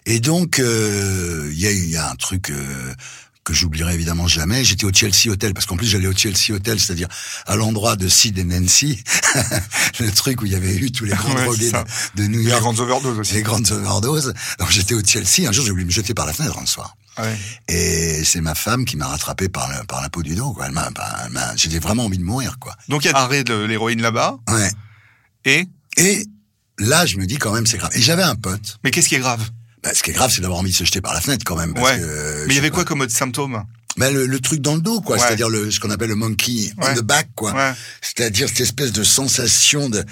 [0.06, 2.94] Et donc, euh, il y, a, eu- il y a un truc euh,
[3.44, 4.64] que j'oublierai évidemment jamais.
[4.64, 7.08] J'étais au Chelsea Hotel parce qu'en plus j'allais au Chelsea Hotel, c'est-à-dire
[7.46, 9.02] à, l'endroit de Sid et Nancy,
[10.00, 12.40] le truc où il y avait eu tous les grands Ouais, drogués de, de New
[12.40, 13.34] Les York, grandes overdoses aussi.
[13.34, 14.32] les grandes overdoses.
[14.58, 15.48] Donc j'étais au Chelsea.
[15.48, 16.96] Un jour, j'ai voulu me jeter par la fenêtre un soir.
[17.18, 17.36] Ouais.
[17.68, 20.52] Et c'est ma femme qui m'a rattrapé par, le- par la peau du dos.
[20.52, 20.66] Quoi.
[20.66, 22.74] Elle m'a, bah, elle m'a- j'avais vraiment envie de mourir, quoi.
[22.88, 24.38] Donc il y a arrêt de l'héroïne là-bas.
[24.48, 24.70] Ouais.
[25.44, 25.66] Et
[25.98, 26.24] Et
[26.78, 27.90] là, je me dis quand même, c'est grave.
[27.94, 28.78] Et j'avais un pote.
[28.84, 29.42] mais qu'est-ce qui est grave?
[29.82, 31.56] Bah, ce qui est grave, c'est d'avoir envie de se jeter par la fenêtre quand
[31.56, 31.74] même.
[31.74, 31.98] Parce Ouais.
[32.00, 33.64] que, Mais il y avait quoi comme autre symptôme?
[33.98, 35.16] Bah, le, le truc dans le dos, quoi.
[35.16, 35.22] Ouais.
[35.22, 36.92] C'est-à-dire le, ce qu'on appelle le monkey Ouais.
[36.92, 37.52] on the back, quoi.
[37.52, 37.72] Ouais.
[38.00, 40.02] C'est-à-dire cette espèce de sensation de,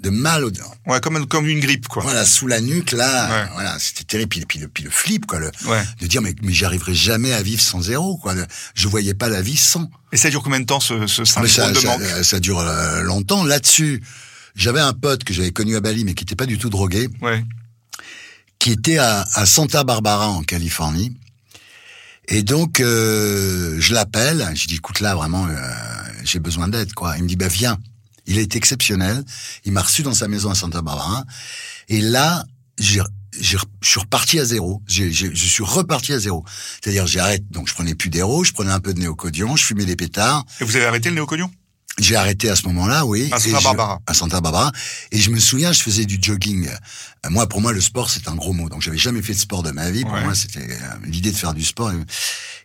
[0.00, 0.50] de mal au,
[0.86, 2.02] Ouais, comme comme une grippe quoi.
[2.02, 3.30] voilà, sous la nuque, là.
[3.44, 3.48] Ouais.
[3.54, 4.28] Voilà, c'était terrible.
[4.28, 5.38] Puis, puis, le, puis le flip, quoi.
[5.38, 5.82] Le, Ouais.
[6.02, 8.34] de dire, mais, mais j'y arriverai jamais à vivre sans zéro, quoi.
[8.74, 9.88] Je voyais pas la vie sans.
[10.12, 12.24] Et ça dure combien de temps ce, ce syndrome ça, de ça, manque?
[12.24, 13.44] ça dure euh, longtemps.
[13.44, 14.02] Là-dessus,
[14.54, 17.08] j'avais un pote que j'avais connu à Bali, mais qui était pas du tout drogué,
[17.22, 17.42] Ouais.
[18.60, 21.16] Qui était à, à Santa Barbara, en Californie.
[22.28, 25.56] Et donc, euh, je l'appelle, je dis, écoute, là, vraiment, euh,
[26.22, 27.16] j'ai besoin d'aide, quoi.
[27.16, 27.76] Il me dit, bah, viens.
[28.26, 29.24] Il est exceptionnel.
[29.64, 31.24] Il m'a reçu dans sa maison à Santa Barbara.
[31.88, 32.44] Et là,
[32.78, 33.00] j'ai,
[33.32, 34.82] je suis reparti à zéro.
[34.86, 36.44] Je suis reparti à zéro.
[36.80, 39.64] C'est-à-dire, j'ai arrêté, donc je prenais plus d'héros, je prenais un peu de néocodion, je
[39.64, 40.44] fumais des pétards.
[40.60, 41.50] Et vous avez arrêté le néocognon
[42.00, 43.28] J'ai arrêté à ce moment-là, oui.
[43.30, 44.00] À Santa je- Barbara.
[44.06, 44.72] à Santa Barbara.
[45.12, 46.66] Et je me souviens, je faisais du jogging.
[46.68, 48.68] Euh, Moi, pour moi, le sport, c'est un gros mot.
[48.70, 50.02] Donc, j'avais jamais fait de sport de ma vie.
[50.04, 50.24] Pour Ouais.
[50.24, 51.92] moi, c'était euh, l'idée de faire du sport.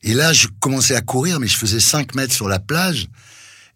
[0.04, 3.08] Et là, je commençais à courir, mais je faisais 5 mètres sur la plage.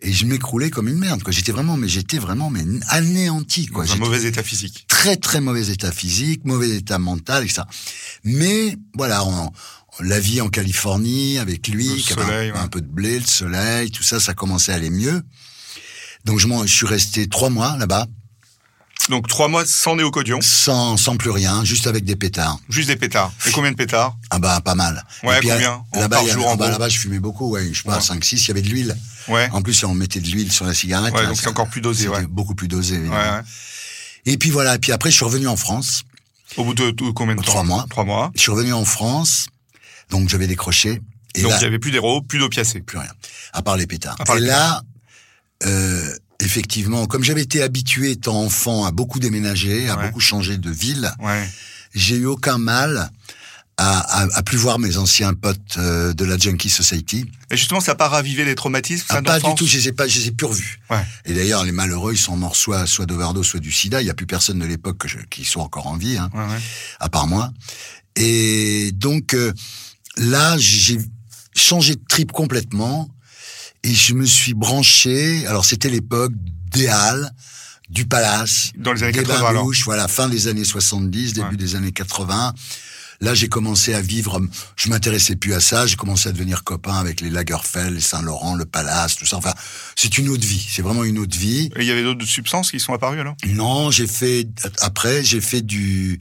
[0.02, 1.34] Et je m'écroulais comme une merde, quoi.
[1.34, 3.84] J'étais vraiment, mais j'étais vraiment, mais anéanti, quoi.
[3.86, 4.86] Dans un mauvais état physique.
[4.88, 7.64] très, très mauvais état physique, mauvais état mental, etc.
[8.24, 9.52] Mais, voilà, on-
[10.00, 12.70] la vie en Californie, avec lui, Le un- soleil, un, ouais.
[12.70, 15.22] peu de blé, le soleil, tout ça, ça commençait à aller mieux.
[16.26, 18.06] Donc, je, je suis resté trois mois là-bas,
[19.10, 22.60] Donc trois mois sans néocodion, sans, sans plus rien, juste avec des pétards.
[22.70, 23.32] juste des pétards.
[23.48, 24.16] Et combien de pétards?
[24.30, 25.04] Ah bah, pas mal.
[25.24, 25.84] Ouais, Et puis, combien?
[25.96, 27.50] euh, Là-bas, Par il y avait- jour, en ah bah, gros là-bas, je fumais beaucoup,
[27.52, 28.02] ouais, je sais pas, Ouais.
[28.02, 28.96] 5, 6, il y avait de l'huile.
[29.28, 29.50] Ouais.
[29.52, 31.14] En plus, on mettait de l'huile sur la cigarette.
[31.14, 32.26] Ouais, là, donc c'est encore plus dosé, ouais.
[32.28, 33.38] Beaucoup plus dosé, Ouais, évidemment.
[33.38, 33.42] ouais.
[34.26, 36.04] Et puis voilà, et puis après, je suis revenu en France.
[36.58, 37.46] Au bout de, de combien de temps?
[37.48, 37.86] Trois mois.
[37.90, 38.32] Trois mois.
[38.36, 39.48] Je suis revenu en France,
[40.10, 41.02] donc j'avais décroché.
[41.36, 42.82] Et donc là, il y avait plus d'héros, plus d'opiacés.
[42.82, 43.12] plus rien,
[43.54, 44.18] à part les pétards.
[44.20, 44.82] À part et les là,
[45.66, 50.08] euh, effectivement, comme j'avais été habitué, étant enfant, à beaucoup déménager, à Ouais.
[50.08, 51.48] beaucoup changer de ville, Ouais.
[51.94, 53.12] j'ai eu aucun mal
[53.82, 57.26] à, à, à plus voir mes anciens potes euh, de la Junkie Society.
[57.50, 59.88] Et justement, ça n'a pas ravivé les traumatismes Ah, ça, pas du tout, je les
[59.88, 60.80] ai pas, je les ai plus revus.
[60.90, 61.04] Ouais.
[61.26, 64.02] Et d'ailleurs, les malheureux, ils sont morts soit, soit d'overdose, soit du sida.
[64.02, 66.60] Il n'y a plus personne de l'époque qui soit encore en vie, hein, Ouais, ouais.
[67.00, 67.52] à part moi.
[68.18, 69.54] Et donc, euh,
[70.18, 71.00] là, j'ai
[71.56, 73.10] changé de trip complètement.
[73.84, 75.46] Et je me suis branché.
[75.48, 76.34] Alors, c'était l'époque
[76.72, 77.32] des Halles,
[77.90, 79.72] du Palace, Dans les années des 80, bains alors.
[79.86, 81.56] voilà, fin des années 70, début Ouais.
[81.56, 82.54] des années 80.
[83.22, 84.40] Là, j'ai commencé à vivre,
[84.78, 88.56] je m'intéressais plus à ça, j'ai commencé à devenir copain avec les Lagerfeld, les Saint-Laurent,
[88.56, 89.36] le Palace, tout ça.
[89.36, 89.54] Enfin,
[89.98, 91.70] c'est une autre vie, c'est vraiment une autre vie.
[91.76, 93.36] Et il y avait d'autres substances qui sont apparues alors?
[93.48, 94.48] Non, j'ai fait,
[94.80, 96.18] après, j'ai fait du,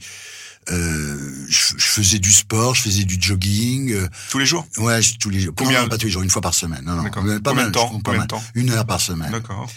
[0.71, 5.01] euh, je, je faisais du sport, je faisais du jogging, euh, Tous les jours ouais,
[5.01, 5.53] je- tous les jours.
[5.57, 6.83] Combien Non, pas tous les jours, une fois par semaine.
[6.85, 8.27] Non, non, pas Combien mal, de temps pas mal.
[8.27, 9.31] temps Une heure par semaine.
[9.31, 9.69] D'accord.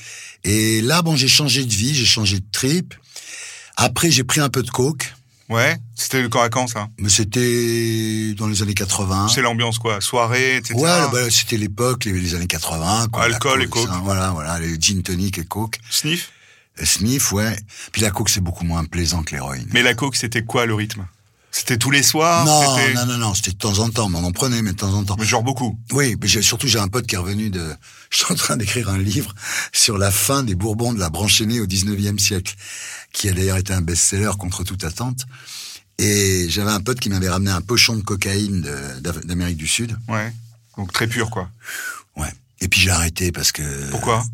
[0.44, 2.94] Et là, bon, j'ai changé de vie, j'ai changé de trip.
[3.76, 5.14] Après, j'ai pris un peu de coke,
[5.48, 5.76] Ouais.
[5.94, 9.28] C'était le corps à quand ça mais c'était dans les années 80.
[9.34, 10.74] C'est l'ambiance quoi Soirée, etc.
[10.76, 13.08] Ouais, bah, c'était l'époque, les, les années 80.
[13.12, 13.88] Quoi, Alcool et coke.
[14.02, 15.78] voilà, voilà, les gin tonic et coke.
[15.90, 16.30] Sniff
[16.82, 17.56] sniff, ouais.
[17.92, 19.66] Puis la coke, c'est beaucoup moins plaisant que l'héroïne.
[19.72, 21.06] Mais la coke, c'était quoi le rythme?
[21.54, 22.46] C'était tous les soirs?
[22.46, 24.76] Non, non, non, non, c'était de temps en temps, mais on en prenait, mais de
[24.76, 25.16] temps en temps.
[25.18, 25.78] Mais genre beaucoup?
[25.92, 27.74] Oui, mais j'ai- surtout j'ai un pote qui est revenu de...
[28.10, 29.34] Je suis en train d'écrire un livre
[29.72, 32.54] sur la fin des Bourbons de la branche aînée au 19e siècle,
[33.12, 35.26] qui a d'ailleurs été un best-seller contre toute attente.
[35.98, 38.66] Et j'avais un pote qui m'avait ramené un pochon de cocaïne
[39.00, 39.96] d'Amérique du Sud.
[40.08, 40.32] Ouais.
[40.78, 41.50] Donc très pur quoi.
[42.16, 42.32] Ouais.
[42.60, 43.62] Et puis j'ai arrêté parce que...
[43.90, 44.24] Pourquoi?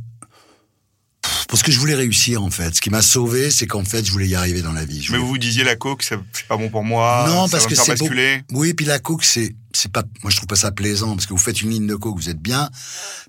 [1.49, 2.77] Parce que je voulais réussir, en fait.
[2.77, 5.03] Ce qui m'a sauvé, c'est qu'en fait, je voulais y arriver dans la vie.
[5.03, 7.25] Je Mais voulais- vous vous disiez la coke, c'est pas bon pour moi.
[7.27, 8.05] Non, ça parce va que c'est beau.
[8.05, 8.43] basculer.
[8.53, 11.33] Oui, puis la coke, c'est, c'est pas, moi je trouve pas ça plaisant, parce que
[11.33, 12.69] vous faites une ligne de coke, vous êtes bien,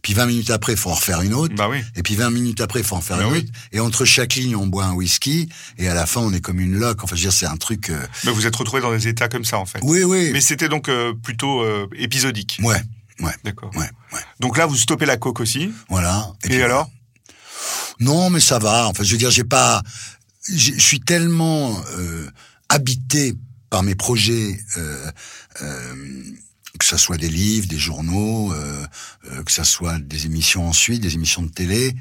[0.02, 1.82] puis 20 minutes après, faut en refaire une autre, Bah oui.
[1.96, 3.38] et puis 20 minutes après, faut en faire Bah une oui.
[3.40, 6.42] autre, et entre chaque ligne, on boit un whisky, et à la fin, on est
[6.42, 8.82] comme une loque, enfin, je veux dire, c'est un truc, euh, Mais vous êtes retrouvé
[8.82, 9.80] dans des états comme ça en fait.
[9.84, 12.60] oui, oui, Mais c'était donc euh, plutôt euh, épisodique.
[12.64, 12.82] ouais,
[13.22, 13.72] ouais, D'accord.
[13.76, 15.72] ouais, ouais, Donc là, vous stoppez la coke aussi.
[15.90, 16.34] voilà.
[16.44, 16.90] Et, puis, alors?
[18.00, 19.82] Non, mais ça va, enfin, je veux dire, j'ai pas,
[20.48, 22.30] je suis tellement, euh,
[22.70, 23.34] habité
[23.70, 25.12] par mes projets, euh,
[25.62, 26.24] euh,
[26.80, 28.54] que ça soit des livres, des journaux,
[29.46, 31.94] que ça soit des émissions ensuite, des émissions de télé,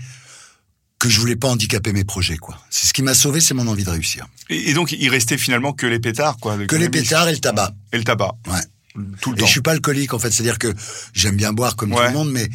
[1.00, 2.60] que je voulais pas handicaper mes projets, quoi.
[2.70, 4.26] C'est ce qui m'a sauvé, c'est mon envie de réussir.
[4.50, 6.56] et, et donc, il restait finalement que les pétards, quoi.
[6.66, 7.72] Que les pétards et le tabac.
[7.92, 8.32] Et le tabac.
[8.46, 8.60] Ouais.
[9.20, 9.46] tout le Et temps.
[9.46, 10.72] je suis pas alcoolique en fait, c'est-à-dire que
[11.12, 12.48] j'aime bien boire comme tout le monde, mais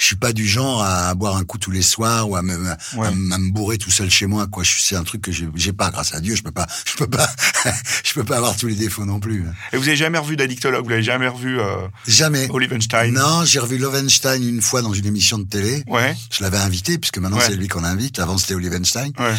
[0.00, 2.54] je suis pas du genre à boire un coup tous les soirs ou à me,
[2.70, 3.08] à, Ouais.
[3.08, 4.46] m- à me bourrer tout seul chez moi.
[4.46, 6.34] Quoi, c'est un truc que j'ai pas, grâce à Dieu.
[6.34, 7.28] Je peux pas, je peux pas,
[8.04, 9.44] je peux pas avoir tous les défauts non plus.
[9.46, 9.52] hein.
[9.72, 12.48] Et vous avez jamais revu d'addictologue, vous l'avez jamais revu euh, Jamais.
[12.50, 13.12] Olivenstein?
[13.12, 15.84] Non, j'ai revu Lovenstein une fois dans une émission de télé.
[15.86, 17.44] Ouais, Je l'avais invité puisque maintenant Ouais.
[17.46, 18.18] c'est lui qu'on invite.
[18.20, 19.34] Avant c'était Olivenstein ouais.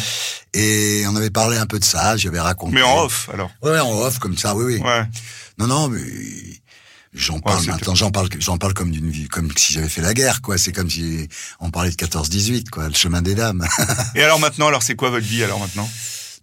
[0.54, 2.16] et on avait parlé un peu de ça.
[2.16, 2.74] J'avais raconté.
[2.76, 3.50] Mais en off, alors.
[3.62, 4.54] Ouais, en off comme ça.
[4.54, 4.80] Oui, oui.
[4.80, 5.02] Ouais.
[5.58, 6.00] Non, non, mais
[7.12, 7.94] j'en parle maintenant.
[7.94, 10.58] J'en parle, j'en parle comme d'une vie, comme si j'avais fait la guerre, quoi.
[10.58, 11.28] C'est comme si
[11.60, 12.88] on parlait de 14-18, quoi.
[12.88, 13.66] Le chemin des dames.
[14.14, 15.88] Et alors maintenant, alors c'est quoi votre vie alors maintenant?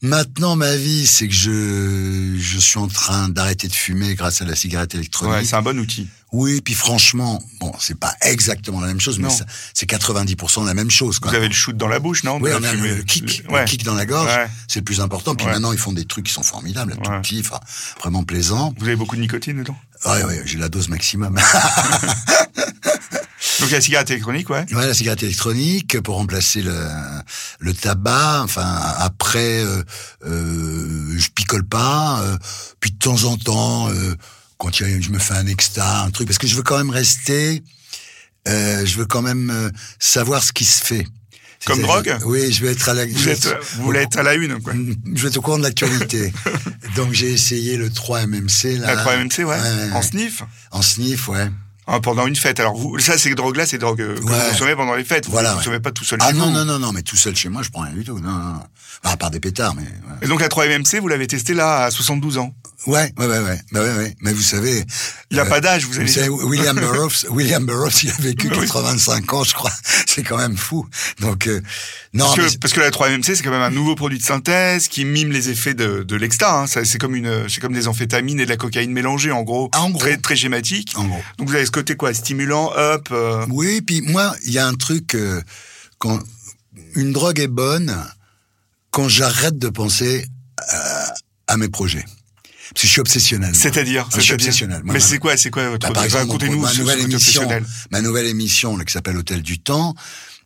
[0.02, 4.46] Maintenant, ma vie, c'est que je, je suis en train d'arrêter de fumer grâce à
[4.46, 5.46] la cigarette Ouais, électronique.
[5.46, 6.08] c'est un bon outil.
[6.32, 9.36] oui, puis franchement, bon, c'est pas exactement la même chose, mais Non.
[9.74, 11.32] c'est 90% la même chose, quoi.
[11.32, 12.40] Vous avez le shoot dans la bouche, non?
[12.40, 13.60] Oui, De on a le kick, Ouais.
[13.60, 14.48] le kick dans la gorge, Ouais.
[14.70, 15.36] c'est le plus important.
[15.36, 15.52] Puis Ouais.
[15.52, 17.20] maintenant, ils font des trucs qui sont formidables, tout Ouais.
[17.22, 17.60] petits, enfin,
[18.00, 18.74] vraiment plaisants.
[18.80, 19.78] Vous avez beaucoup de nicotine dedans?
[20.06, 21.36] Ouais, ouais, j'ai la dose maximum.
[23.60, 24.66] Donc la cigarette électronique, ouais.
[24.74, 26.74] Ouais, la cigarette électronique pour remplacer le,
[27.60, 28.42] le tabac.
[28.44, 28.66] Enfin,
[28.98, 29.84] après, euh,
[30.26, 32.22] euh, je picole pas.
[32.22, 32.38] euh,
[32.80, 33.90] puis de temps en temps,
[34.58, 36.64] quand il y a- je me fais un extra, un truc, parce que je veux
[36.64, 37.62] quand même rester.
[38.46, 41.06] je veux quand même savoir ce qui se fait.
[41.66, 43.06] Comme drogue Oui, je vais être à la.
[43.06, 44.74] Vous êtes, vous voulez être à la une, quoi.
[44.74, 46.32] je vais être au courant de l'actualité.
[46.96, 48.96] Donc j'ai essayé le 3-MMC là.
[48.96, 49.46] La 3MMC, ouais.
[49.46, 51.50] Ouais, En sniff En sniff, ouais.
[51.92, 52.60] Ah, Pendant une fête.
[52.60, 54.32] Alors, vous, ça, ces drogues-là, c'est des drogues euh, que Ouais.
[54.34, 55.26] vous consommez pendant les fêtes.
[55.26, 55.60] Vous Voilà, ne ouais.
[55.60, 56.52] consommez pas tout seul Ah chez non, vous.
[56.52, 58.20] non, non, non, mais tout seul chez moi, je prends rien du tout.
[58.20, 58.64] Non, non, non.
[59.04, 59.84] À part des pétards, mais.
[59.84, 60.18] ouais.
[60.24, 62.54] Et donc la 3MMC, vous l'avez testée là à 72 ans.
[62.88, 63.60] Ouais, ouais, ouais, ouais.
[63.74, 64.16] Bah ouais, ouais.
[64.22, 64.86] Mais vous savez.
[65.32, 66.30] Il n'y a euh, pas d'âge, vous Vous allez savez.
[66.30, 68.58] William Burroughs, William Burroughs, il a vécu Oui.
[68.62, 69.72] 85 ans, je crois.
[70.08, 70.88] C'est quand même fou.
[71.20, 71.62] Donc, euh,
[72.14, 74.24] non, Parce que, c'est- parce que la 3MMC, c'est quand même un nouveau produit de
[74.24, 76.62] synthèse qui mime les effets de, de l'exta.
[76.62, 76.66] Hein.
[76.68, 79.70] C'est comme une, c'est comme des amphétamines et de la cocaïne mélangées, en gros.
[79.74, 80.00] Ah, en gros.
[80.00, 80.94] Très, très schématique.
[80.96, 81.22] en gros.
[81.38, 83.08] Donc vous avez ce côté quoi, stimulant, up.
[83.12, 85.42] euh, Oui, puis moi, il y a un truc, euh,
[85.98, 86.20] quand
[86.96, 87.96] une drogue est bonne,
[88.92, 90.26] quand j'arrête de penser
[90.58, 91.14] à,
[91.48, 92.04] à mes projets.
[92.74, 93.56] Parce que je suis obsessionnel.
[93.56, 94.84] C'est-à-dire, Ah, je suis obsessionnel.
[94.84, 97.00] moi, Mais c'est quoi, c'est quoi votre Bah, par exemple, Racontez-nous ma ce- ce nouvelle
[97.02, 97.50] émission,
[97.92, 99.96] ma nouvelle émission là, qui s'appelle Hôtel du Temps,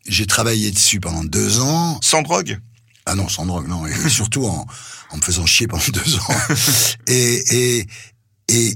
[0.08, 2.00] j'ai travaillé dessus pendant deux ans.
[2.02, 2.60] Sans drogue.
[3.06, 3.86] Ah non, sans drogue, non.
[3.88, 4.66] Et surtout en,
[5.10, 6.36] en me faisant chier pendant deux ans.
[7.08, 7.88] Et, et,
[8.50, 8.76] et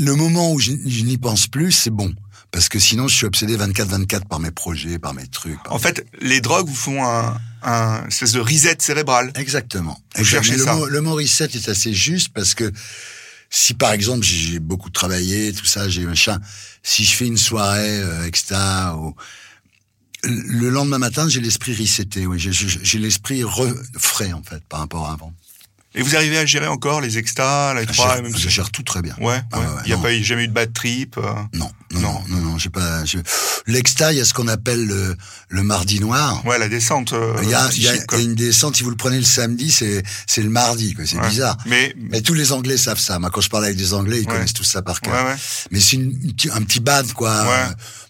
[0.00, 2.12] le moment où je, je n'y pense plus, c'est bon.
[2.52, 5.62] Parce que sinon, je suis obsédé 24-24 par mes projets, par mes trucs.
[5.62, 9.32] par- En fait, les drogues vous font un, un espèce de reset cérébral.
[9.34, 10.00] Exactement.
[10.16, 10.74] Vous cherchez le ça.
[10.74, 12.72] mot, le mot reset est assez juste parce que
[13.50, 16.40] si par exemple j'ai beaucoup travaillé, tout ça, j'ai machin,
[16.82, 19.14] si je fais une soirée euh, extra, ou,
[20.24, 23.42] le lendemain matin j'ai l'esprit reseté, oui, j'ai- l'esprit
[23.98, 25.32] frais en fait par rapport à avant.
[25.98, 28.50] Et vous arrivez à gérer encore les extas, les Je trois, gère, même je si-
[28.50, 29.14] gère tout très bien.
[29.18, 29.40] Ouais, ouais.
[29.52, 30.02] Ah ouais, Il n'y a non.
[30.02, 31.16] pas eu, jamais eu de bad trip.
[31.16, 31.22] euh.
[31.54, 32.22] Non, non, Non.
[32.28, 33.04] non, non, j'ai pas.
[33.04, 33.18] je-
[33.66, 35.16] L'exta, il y a ce qu'on appelle le,
[35.48, 36.44] le mardi noir.
[36.46, 37.12] Ouais, la descente.
[37.14, 38.76] euh, Il y a, il y a- il y a une descente.
[38.76, 40.94] Si vous le prenez le samedi, c'est c'est le mardi.
[41.06, 41.28] C'est Ouais.
[41.28, 41.56] bizarre.
[41.66, 43.18] Mais, Mais tous les Anglais savent ça.
[43.18, 45.14] Moi, quand je parle avec des Anglais, ils connaissent tout ça par cœur.
[45.14, 45.36] ouais, ouais.
[45.70, 45.98] Mais c'est
[46.52, 47.46] un petit bad, quoi.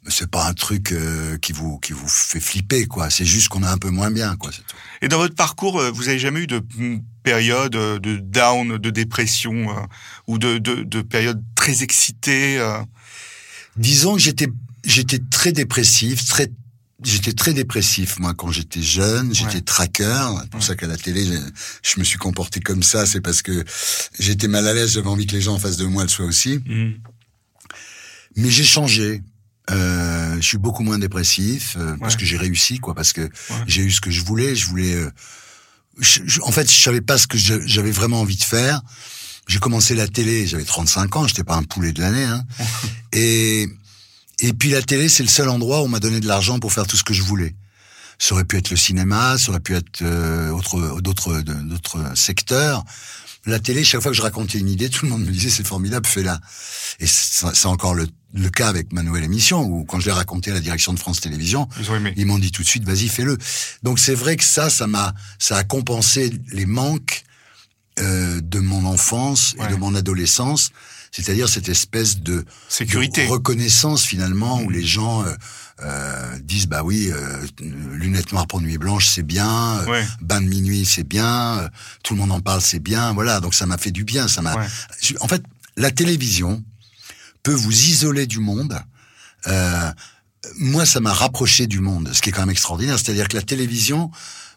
[0.08, 3.10] C'est pas un truc euh, qui vous qui vous fait flipper, quoi.
[3.10, 4.50] C'est juste qu'on est un peu moins bien, quoi.
[4.52, 4.62] Tout.
[5.02, 8.78] Et dans votre parcours, euh, vous avez jamais eu de mm, période euh, de down,
[8.78, 9.82] de dépression, euh,
[10.26, 12.78] ou de, de, de période très excitée euh,
[13.76, 14.48] Disons que j'étais
[14.84, 16.50] j'étais très dépressif, très
[17.04, 19.34] J'étais très dépressif, moi, quand j'étais jeune.
[19.34, 19.60] J'étais Ouais.
[19.60, 20.28] tracker.
[20.40, 21.34] C'est pour ça qu'à la télé, je,
[21.82, 23.04] je me suis comporté comme ça.
[23.04, 23.64] C'est parce que
[24.18, 24.92] j'étais mal à l'aise.
[24.94, 26.58] J'avais envie que les gens en face de moi le soient aussi.
[28.36, 29.22] Mais j'ai changé.
[29.70, 32.94] Euh, je suis beaucoup moins dépressif euh, parce que j'ai réussi, quoi.
[32.94, 33.28] Parce que
[33.66, 34.54] j'ai eu ce que je voulais.
[34.54, 34.94] Je voulais.
[34.94, 35.10] euh,
[35.98, 38.82] je- je- en fait, je savais pas ce que j'avais vraiment envie de faire.
[39.48, 40.46] J'ai commencé la télé.
[40.46, 41.26] J'avais 35 ans.
[41.26, 42.24] J'étais pas un poulet de l'année.
[42.24, 42.44] Hein.
[43.12, 43.66] et
[44.40, 46.72] et puis la télé, c'est le seul endroit où on m'a donné de l'argent pour
[46.72, 47.54] faire tout ce que je voulais.
[48.18, 52.84] Ça aurait pu être le cinéma, ça aurait pu être euh, autre, d'autres, d'autres secteurs.
[53.46, 55.66] La télé, chaque fois que je racontais une idée, tout le monde me disait c'est
[55.66, 56.40] formidable, fais-la.
[56.98, 60.50] Et c'est encore le, le cas avec ma nouvelle émission où quand je l'ai raconté
[60.50, 61.68] à la direction de France Télévisions,
[62.16, 63.38] Ils m'ont dit tout de suite vas-y fais-le.
[63.84, 67.22] Donc c'est vrai que ça, ça m'a, ça a compensé les manques
[68.00, 69.66] euh, de mon enfance Ouais.
[69.66, 70.70] et de mon adolescence,
[71.12, 73.24] c'est-à-dire cette espèce de Sécurité.
[73.26, 75.32] de reconnaissance finalement où les gens euh,
[75.82, 77.46] euh, disent bah oui euh,
[77.92, 80.06] lunettes noires pour nuit blanche c'est bien euh, Ouais.
[80.22, 81.68] bain de minuit c'est bien euh,
[82.02, 84.40] tout le monde en parle c'est bien voilà donc ça m'a fait du bien ça
[84.42, 84.66] m'a Ouais.
[85.20, 85.42] En fait
[85.76, 86.64] la télévision
[87.42, 88.80] peut vous isoler du monde
[89.48, 89.92] euh,
[90.58, 93.42] moi ça m'a rapproché du monde ce qui est quand même extraordinaire c'est-à-dire que la
[93.42, 94.10] télévision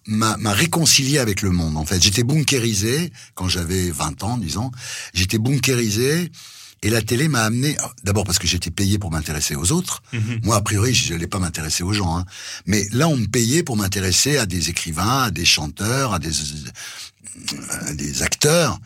[0.08, 4.72] m'a m'a réconcilié avec le monde en fait j'étais bunkérisé quand j'avais 20 ans disons
[5.14, 6.32] j'étais bunkérisé
[6.82, 10.02] Et la télé m'a amené, d'abord parce que j'étais payé pour m'intéresser aux autres.
[10.14, 10.40] Mhm.
[10.44, 12.18] Moi, a priori, je n'allais pas m'intéresser aux gens.
[12.18, 12.26] hein.
[12.66, 16.32] Mais là, on me payait pour m'intéresser à des écrivains, à des chanteurs, à des,
[17.82, 18.80] à des acteurs.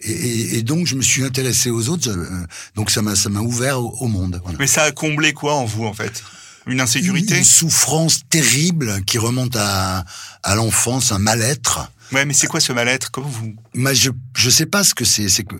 [0.00, 2.08] Et, et- et donc, je me suis intéressé aux autres.
[2.10, 4.40] euh, donc, ça m'a, ça m'a ouvert au, au monde.
[4.42, 4.58] Voilà.
[4.58, 6.22] Mais ça a comblé quoi en vous, en fait?
[6.66, 7.38] Une insécurité?
[7.38, 10.04] Une souffrance terrible qui remonte à,
[10.42, 11.90] à l'enfance, un mal-être.
[12.12, 13.10] Ouais, mais c'est quoi ce mal-être?
[13.10, 15.28] Comment vous Mais je je sais pas ce que c'est.
[15.28, 15.54] C'est que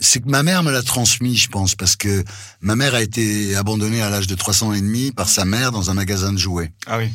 [0.00, 2.24] c'est que ma mère me l'a transmis, je pense, parce que
[2.60, 5.72] ma mère a été abandonnée à l'âge de 3 ans et demi par sa mère
[5.72, 6.72] dans un magasin de jouets.
[6.86, 7.10] Ah oui.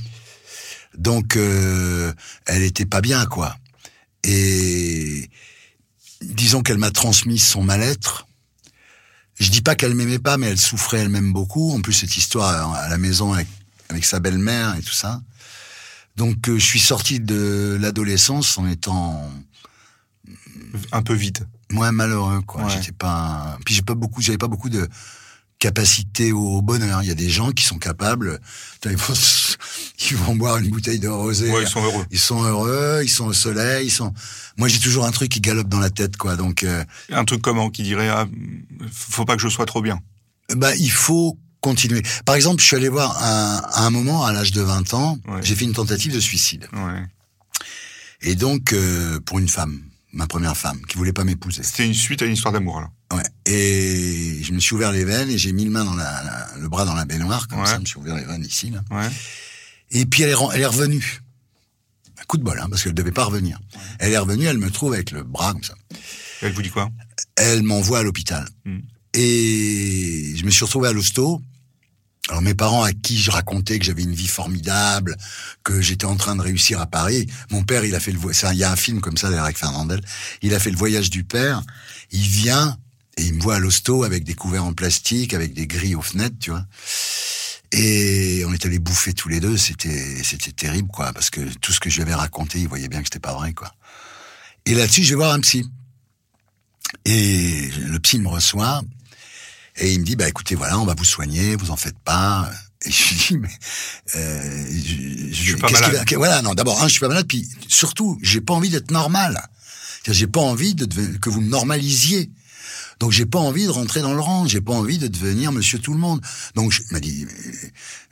[0.97, 2.13] Donc euh,
[2.45, 3.55] elle était pas bien, quoi.
[4.23, 5.29] Et
[6.21, 8.27] disons qu'elle m'a transmis son mal-être.
[9.39, 11.71] Je dis pas qu'elle m'aimait pas, mais elle souffrait elle-même beaucoup.
[11.71, 13.47] En plus, cette histoire à la maison avec,
[13.89, 15.21] avec sa belle-mère et tout ça.
[16.15, 19.31] Donc, euh, je suis sorti de l'adolescence en étant
[20.91, 21.47] Un peu vide.
[21.71, 22.63] Moins malheureux, quoi.
[22.65, 22.71] Ouais.
[22.73, 23.57] J'étais pas.
[23.65, 24.87] Puis j'ai pas beaucoup, j'avais pas beaucoup de
[25.59, 27.01] capacité au bonheur.
[27.01, 28.39] Il y a des gens qui sont capables.
[28.85, 29.13] Ils vont,
[30.11, 31.49] ils vont boire une bouteille de rosé.
[31.51, 32.05] Ouais, ils sont heureux.
[32.11, 34.13] Ils sont heureux, ils sont au soleil, ils sont.
[34.57, 36.35] Moi, j'ai toujours un truc qui galope dans la tête, quoi.
[36.35, 38.27] Donc, euh, Un truc comment Qui dirait ah,
[38.91, 39.99] faut pas que je sois trop bien.
[40.55, 42.03] bah, il faut continuer.
[42.25, 45.17] Par exemple, je suis allé voir un- à un moment, à l'âge de 20 ans,
[45.27, 45.41] Ouais.
[45.43, 46.67] j'ai fait une tentative de suicide.
[46.71, 47.03] Ouais.
[48.21, 49.81] Et donc, euh, pour une femme,
[50.13, 51.63] ma première femme, qui voulait pas m'épouser.
[51.63, 52.89] C'était une suite à une histoire d'amour, là.
[53.15, 53.23] Ouais.
[53.45, 56.49] Et je me suis ouvert les veines et j'ai mis le main dans la, la-
[56.59, 57.65] le bras dans la baignoire, comme Ouais.
[57.65, 58.81] ça, je me suis ouvert les veines ici, là.
[58.91, 59.09] Ouais.
[59.91, 61.21] Et puis elle est, elle est revenue.
[62.19, 63.59] Un coup de bol, hein, parce qu'elle devait pas revenir.
[63.99, 65.75] Elle est revenue, elle me trouve avec le bras comme ça.
[66.41, 66.89] Elle vous dit quoi?
[67.35, 68.47] Elle m'envoie à l'hôpital.
[68.65, 68.79] Mm.
[69.13, 71.41] Et je me suis retrouvé à l'hosto.
[72.29, 75.15] Alors mes parents à qui je racontais que j'avais une vie formidable,
[75.63, 77.27] que j'étais en train de réussir à Paris.
[77.51, 78.53] Mon père, il a fait le voyage.
[78.53, 80.01] Il y a un film comme ça d'Eric Fernandel.
[80.41, 81.63] Il a fait le voyage du père.
[82.11, 82.77] Il vient
[83.17, 86.01] et il me voit à l'hosto avec des couverts en plastique, avec des grilles aux
[86.01, 86.65] fenêtres, tu vois.
[87.71, 89.57] Et on est allés bouffer tous les deux.
[89.57, 92.87] C'était c'était terrible, quoi, parce que tout ce que je lui avais raconté, il voyait
[92.87, 93.73] bien que c'était pas vrai, quoi.
[94.65, 95.65] Et là-dessus, je vais voir un psy.
[97.05, 98.81] Et le psy me reçoit
[99.77, 102.49] et il me dit bah écoutez voilà on va vous soigner vous en faites pas
[102.85, 103.49] et je lui dis mais
[104.15, 104.65] euh,
[105.31, 106.05] je, suis pas malade.
[106.09, 108.91] va- voilà non d'abord un je suis pas malade puis surtout j'ai pas envie d'être
[108.91, 109.41] normal
[110.09, 110.85] j'ai pas envie de
[111.17, 112.29] que vous me normalisiez
[112.99, 115.77] donc j'ai pas envie de rentrer dans le rang, j'ai pas envie de devenir monsieur
[115.77, 116.21] tout le monde.
[116.55, 117.27] Donc je il m'a dit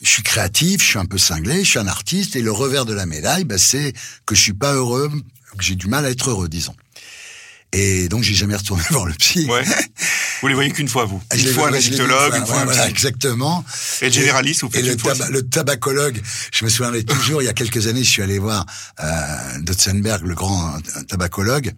[0.02, 2.86] je suis créatif, je suis un peu cinglé, je suis un artiste et le revers
[2.86, 3.94] de la médaille bah, c'est
[4.26, 5.12] que je suis pas heureux,
[5.58, 6.76] que j'ai du mal à être heureux disons.
[7.74, 9.46] Et donc j'ai jamais retourné voir le psy.
[9.50, 9.64] Ouais.
[10.42, 11.22] vous les voyez qu'une fois, vous.
[11.34, 11.80] Je Une fois un fois,
[12.38, 12.90] une fois un voilà, psy.
[12.90, 13.66] exactement.
[14.02, 16.22] Et le généraliste, vous Et faites le, une fois taba- le tabacologue,
[16.54, 18.66] je me souviendrai toujours, il y a quelques années, je suis allé voir
[19.04, 20.78] euh, Dotzenberg, le grand
[21.10, 21.74] tabacologue,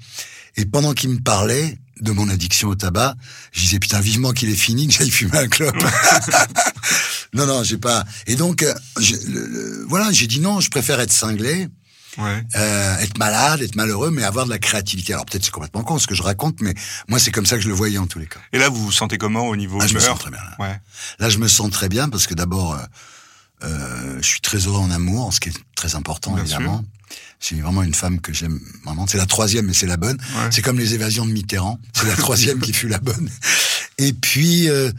[0.55, 3.15] et pendant qu'il me parlait de mon addiction au tabac,
[3.51, 5.75] je disais putain vivement qu'il est fini, que j'aille fumer un clope.
[7.33, 8.05] non, non, j'ai pas.
[8.27, 11.67] Et donc, euh, je- le- le- voilà, j'ai dit non, je préfère être cinglé,
[12.17, 12.43] Ouais.
[12.55, 15.13] euh, être malade, être malheureux, mais avoir de la créativité.
[15.13, 16.73] Alors peut-être c'est complètement con ce que je raconte, mais
[17.07, 18.39] moi c'est comme ça que je le voyais en tous les cas.
[18.53, 20.39] Et là, vous vous sentez comment au niveau Ah, je me sens très bien.
[20.39, 20.55] Là.
[20.59, 20.79] Ouais.
[21.19, 22.79] Là, je me sens très bien parce que d'abord, euh,
[23.63, 26.83] euh, je suis très heureux en amour, ce qui est très important Bien évidemment.
[27.39, 29.05] C'est vraiment une femme que j'aime vraiment.
[29.07, 30.17] C'est la troisième, mais c'est la bonne.
[30.17, 30.49] Ouais.
[30.49, 31.79] C'est comme les évasions de Mitterrand.
[31.93, 33.29] C'est la troisième qui fut la bonne.
[33.99, 34.91] Et puis, euh,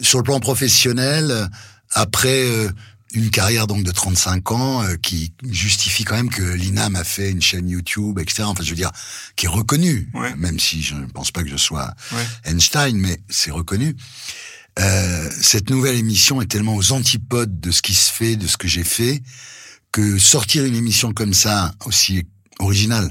[0.00, 1.46] sur le plan professionnel, euh,
[1.92, 2.68] après euh,
[3.14, 7.30] une carrière donc de 35 ans euh, qui justifie quand même que l'INAM a fait
[7.30, 8.42] une chaîne YouTube, etc.
[8.44, 8.90] Enfin, je veux dire,
[9.36, 10.34] qui est reconnue, Ouais.
[10.36, 12.26] même si je ne pense pas que je sois Ouais.
[12.44, 13.94] Einstein, mais c'est reconnu.
[14.80, 18.56] Euh, cette nouvelle émission est tellement aux antipodes de ce qui se fait, de ce
[18.56, 19.22] que j'ai fait,
[19.92, 22.24] que sortir une émission comme ça, aussi
[22.58, 23.10] originale,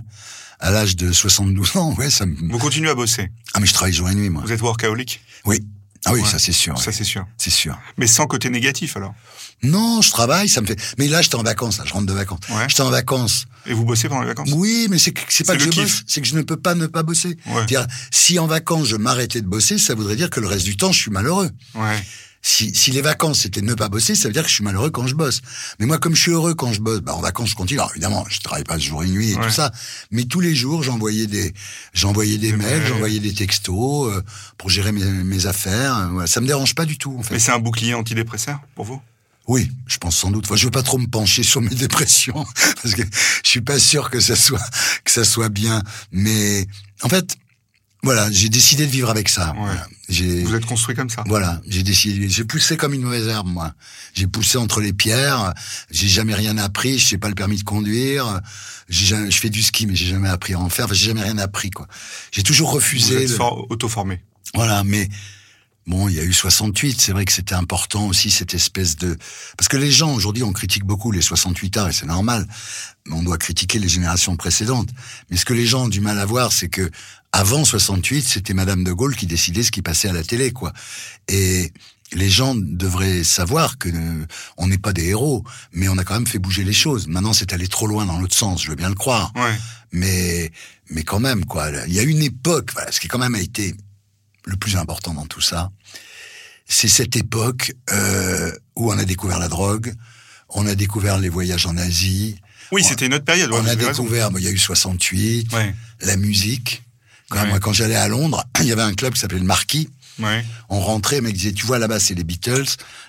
[0.59, 2.35] à l'âge de 72 ans, ouais, ça me...
[2.51, 3.29] Vous continuez à bosser.
[3.53, 4.43] Ah, mais je travaille jour et nuit, moi.
[4.45, 5.21] Vous êtes workaholic.
[6.05, 6.27] Ah oui, Ouais.
[6.29, 6.77] ça c'est sûr.
[6.77, 7.25] Ça, c'est sûr.
[7.37, 7.77] C'est sûr.
[7.97, 9.13] Mais sans côté négatif, alors?
[9.63, 10.77] Non, je travaille, ça me fait...
[10.97, 12.39] Mais là, j'étais en vacances, là, je rentre de vacances.
[12.49, 12.65] Ouais.
[12.67, 13.45] J'étais en vacances.
[13.65, 14.49] Et vous bossez pendant les vacances?
[14.53, 15.83] Oui, mais c'est que- c'est pas que je kiff.
[15.83, 17.29] bosse, c'est que je ne peux pas ne pas bosser.
[17.45, 17.53] Ouais.
[17.55, 20.75] C'est-à-dire, si en vacances je m'arrêtais de bosser, ça voudrait dire que le reste du
[20.75, 21.49] temps, je suis malheureux.
[21.75, 22.03] Ouais.
[22.45, 24.89] Si, si les vacances c'était ne pas bosser, ça veut dire que je suis malheureux
[24.91, 25.41] quand je bosse.
[25.79, 27.79] Mais moi, comme je suis heureux quand je bosse, bah, en vacances je continue.
[27.79, 29.43] Alors évidemment, je travaille pas jour et nuit et Ouais.
[29.47, 29.71] tout ça,
[30.11, 31.53] mais tous les jours j'envoyais des,
[31.93, 34.21] j'envoyais des, mails, j'envoyais des textos euh,
[34.57, 36.09] pour gérer mes, mes affaires.
[36.19, 36.25] euh.
[36.27, 37.33] Ça me dérange pas du tout en fait.
[37.33, 39.01] Mais c'est un bouclier antidépresseur pour vous?
[39.47, 40.45] Oui, je pense sans doute.
[40.45, 42.45] Enfin, je veux pas trop me pencher sur mes dépressions
[42.81, 43.03] parce que
[43.43, 44.61] je suis pas sûr que ça soit
[45.05, 45.81] que ça soit bien.
[46.11, 46.67] Mais
[47.01, 47.35] en fait,
[48.03, 49.51] voilà, j'ai décidé de vivre avec ça.
[49.53, 49.59] Ouais.
[49.61, 49.87] Voilà.
[50.45, 53.73] Vous êtes construit comme ça voilà, j'ai décidé, j'ai poussé comme une mauvaise herbe, moi.
[54.13, 55.53] J'ai poussé entre les pierres,
[55.89, 58.41] j'ai jamais rien appris, je sais pas le permis de conduire,
[58.89, 61.07] j'ai jamais- je fais du ski, mais j'ai jamais appris à en faire, enfin, j'ai
[61.07, 61.87] jamais rien appris, quoi.
[62.31, 63.23] J'ai toujours Vous refusé.
[63.23, 64.21] êtes de- for- auto-formé.
[64.53, 65.09] Voilà, mais
[65.85, 69.17] Bon, il y a eu 68, c'est vrai que c'était important aussi cette espèce de...
[69.57, 72.47] Parce que les gens, aujourd'hui, on critique beaucoup les 68 arts, et c'est normal,
[73.05, 74.87] mais on doit critiquer les générations précédentes.
[75.29, 76.89] Mais ce que les gens ont du mal à voir, c'est que
[77.33, 80.71] avant 68, c'était Madame de Gaulle qui décidait ce qui passait à la télé, quoi.
[81.27, 81.73] Et
[82.11, 84.25] les gens devraient savoir que euh,
[84.57, 87.07] on n'est pas des héros, mais on a quand même fait bouger les choses.
[87.07, 89.31] Maintenant, c'est allé trop loin dans l'autre sens, je veux bien le croire.
[89.35, 89.55] Ouais.
[89.91, 90.51] Mais,
[90.91, 91.71] mais quand même, quoi.
[91.87, 93.73] Il y a une époque, voilà, ce qui quand même a été
[94.45, 95.71] le plus important dans tout ça,
[96.67, 99.93] c'est cette époque euh, où on a découvert la drogue,
[100.49, 102.35] on a découvert les voyages en Asie,
[102.71, 103.49] Oui, c'était une autre période.
[103.51, 106.83] on a découvert, bon, il y a eu 68, Ouais, la musique.
[107.33, 107.49] Quand, Ouais.
[107.49, 109.89] Moi, quand j'allais à Londres, il y avait un club qui s'appelait le Marquis.
[110.19, 110.45] ouais.
[110.69, 112.65] On rentrait, mec disait, tu vois, là-bas, c'est les Beatles,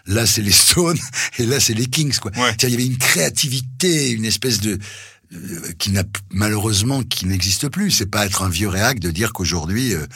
[0.06, 0.98] là, c'est les Stones,
[1.38, 2.30] et là, c'est les Kings, quoi.
[2.36, 2.54] Ouais.
[2.62, 4.78] Il y avait une créativité, une espèce de,
[5.34, 7.90] euh, qui n'a, malheureusement, qui n'existe plus.
[7.90, 10.06] C'est pas être un vieux réac de dire qu'aujourd'hui, euh,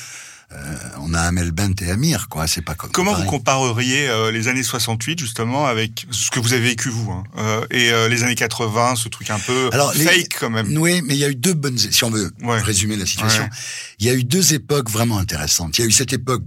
[1.00, 2.46] on a Amel Bent et Amir, quoi.
[2.46, 6.52] C'est pas comme Comment vous compareriez euh, les années 68 justement avec ce que vous
[6.54, 9.92] avez vécu vous hein, euh, et euh, les années 80, ce truc un peu Alors,
[9.94, 10.74] les- fake quand même?
[10.78, 12.60] Oui, mais il y a eu deux bonnes, si on veut Ouais.
[12.60, 13.50] résumer la situation, Ouais.
[13.98, 15.76] il y a eu deux époques vraiment intéressantes.
[15.78, 16.42] Il y a eu cette époque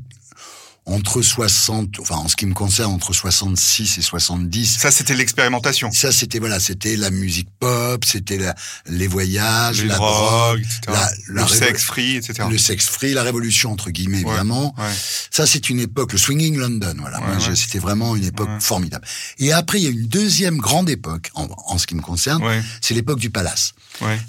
[0.88, 4.78] entre 60, enfin en ce qui me concerne entre 66 et 70.
[4.80, 5.92] Ça, c'était l'expérimentation.
[5.92, 8.40] Ça, c'était voilà, c'était la musique pop, c'était
[8.88, 10.80] les voyages, Les la drogue, etc.
[10.88, 12.48] la- la le sexe free, etc.
[12.50, 14.74] le sexe free, la révolution entre guillemets, Ouais, évidemment.
[14.80, 14.92] ouais.
[15.30, 17.20] Ça, c'est une époque, le swinging London, voilà.
[17.22, 19.06] Ouais, C'était vraiment une époque formidable.
[19.38, 22.44] Et après, il y a une deuxième grande époque, en, en ce qui me concerne,
[22.82, 23.74] c'est l'époque du palace.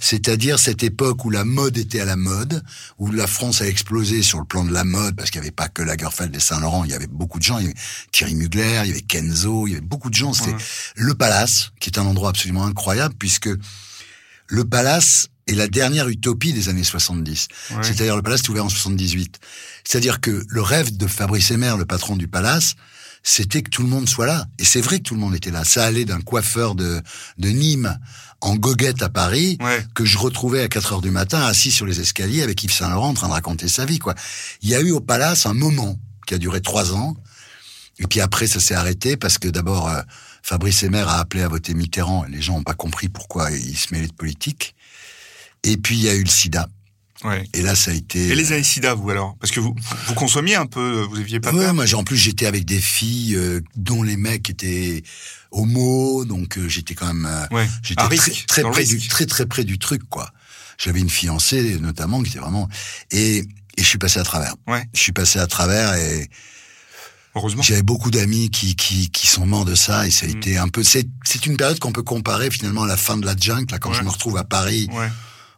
[0.01, 2.63] C'est-à-dire cette époque où la mode était à la mode,
[2.99, 5.51] où la France a explosé sur le plan de la mode, parce qu'il n'y avait
[5.53, 7.77] pas que Lagerfeld et Saint-Laurent, il y avait beaucoup de gens, il y avait
[8.13, 10.33] Thierry Mugler, il y avait Kenzo, il y avait beaucoup de gens.
[10.33, 10.59] C'était Ouais.
[10.97, 13.49] le Palace, qui est un endroit absolument incroyable, puisque
[14.49, 17.49] le Palace est la dernière utopie des années 70.
[17.71, 17.77] Ouais.
[17.83, 19.39] C'est-à-dire le Palace est ouvert en 78.
[19.85, 22.75] C'est-à-dire que le rêve de Fabrice Emmer, le patron du Palace,
[23.25, 24.47] c'était que tout le monde soit là.
[24.59, 25.65] Et c'est vrai que tout le monde était là.
[25.65, 27.01] Ça allait d'un coiffeur de,
[27.39, 27.99] de Nîmes
[28.41, 29.85] en goguette à Paris, Ouais.
[29.95, 33.11] que je retrouvais à 4 heures du matin assis sur les escaliers avec Yves Saint-Laurent
[33.11, 34.15] en train de raconter sa vie, quoi.
[34.63, 37.17] Il y a eu au Palace un moment qui a duré trois ans.
[37.99, 40.01] Et puis après, ça s'est arrêté parce que d'abord, euh,
[40.43, 42.25] Fabrice Emmer a appelé à voter Mitterrand.
[42.27, 44.75] Et les gens n'ont pas compris pourquoi il se mêlait de politique.
[45.63, 46.69] Et puis, il y a eu le sida.
[47.23, 47.45] ouais.
[47.55, 48.29] Et là, ça a été...
[48.29, 49.37] Et les années SIDA, vous alors?
[49.39, 51.75] Parce que vous, vous consommiez un peu, vous aviez pas Ouais, peur?
[51.75, 55.05] moi, en plus, j'étais avec des filles euh, dont les mecs étaient
[55.53, 57.27] homo, donc euh, j'étais quand même...
[57.27, 57.69] euh, Ouais.
[57.85, 58.17] J'étais très,
[58.49, 60.33] très près du, très très près du truc, quoi.
[60.79, 62.69] J'avais une fiancée, notamment, qui était vraiment...
[63.13, 64.55] Et, et je suis passé à travers.
[64.67, 64.85] Ouais.
[64.95, 66.29] Je suis passé à travers et
[67.35, 67.63] Heureusement.
[67.63, 70.37] j'avais beaucoup d'amis qui, qui, qui sont morts de ça et ça a Mm.
[70.37, 70.83] été un peu...
[70.85, 73.79] C'est c'est une période qu'on peut comparer finalement à la fin de la jungle, là,
[73.79, 73.97] quand Ouais.
[73.99, 75.09] je me retrouve à Paris, Ouais.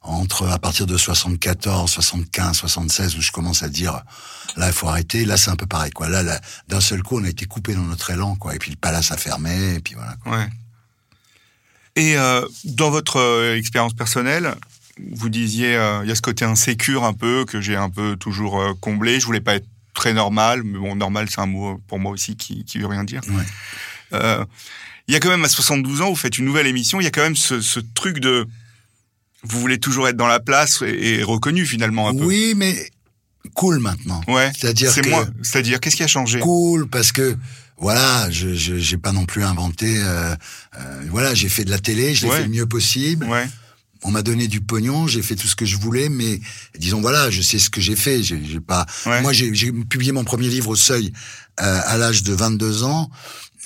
[0.02, 4.02] entre à partir de 74, 75, 76 où je commence à dire
[4.56, 7.18] là il faut arrêter là c'est un peu pareil quoi là, là, d'un seul coup
[7.18, 9.80] on a été coupé dans notre élan quoi et puis le palace a fermé et
[9.80, 10.36] puis voilà quoi.
[10.38, 10.48] Ouais.
[11.96, 14.54] Et euh, dans votre euh, expérience personnelle,
[15.12, 18.16] vous disiez, euh, il y a ce côté insécure un peu que j'ai un peu
[18.16, 19.18] toujours euh, comblé.
[19.20, 22.36] Je voulais pas être très normal, mais bon, normal c'est un mot pour moi aussi
[22.36, 23.20] qui, qui veut rien dire.
[23.28, 23.44] Ouais.
[24.14, 24.44] Euh,
[25.08, 27.00] il y a quand même à 72 ans, vous faites une nouvelle émission.
[27.00, 28.46] Il y a quand même ce, ce truc de,
[29.42, 32.24] vous voulez toujours être dans la place et, et reconnu finalement un peu.
[32.24, 32.74] oui mais
[33.54, 34.50] cool maintenant Ouais.
[34.56, 35.26] c'est-à-dire C'est que moi.
[35.42, 36.40] C'est-à-dire, qu'est-ce qui a changé?
[36.40, 37.36] Cool parce que
[37.76, 40.34] voilà je j'ai pas non plus inventé euh,
[40.78, 42.36] euh, voilà j'ai fait de la télé je l'ai Ouais.
[42.38, 43.46] fait le mieux possible Ouais.
[44.04, 46.40] On m'a donné du pognon, j'ai fait tout ce que je voulais, mais
[46.78, 48.22] disons voilà, je sais ce que j'ai fait.
[48.22, 48.86] J'ai j'ai pas.
[49.06, 49.22] Ouais.
[49.22, 51.12] Moi, j'ai j'ai publié mon premier livre au Seuil
[51.60, 53.10] euh, à l'âge de 22 ans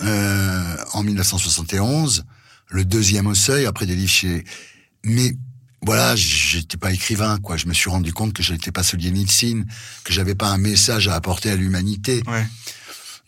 [0.00, 2.24] euh, en 1971,
[2.68, 4.44] le deuxième au Seuil après des livres chez.
[5.04, 5.36] Mais
[5.82, 7.56] voilà, j'étais pas écrivain quoi.
[7.56, 9.64] Je me suis rendu compte que je n'étais pas Solzhenitsyn,
[10.04, 12.22] que j'avais pas un message à apporter à l'humanité.
[12.28, 12.46] Ouais.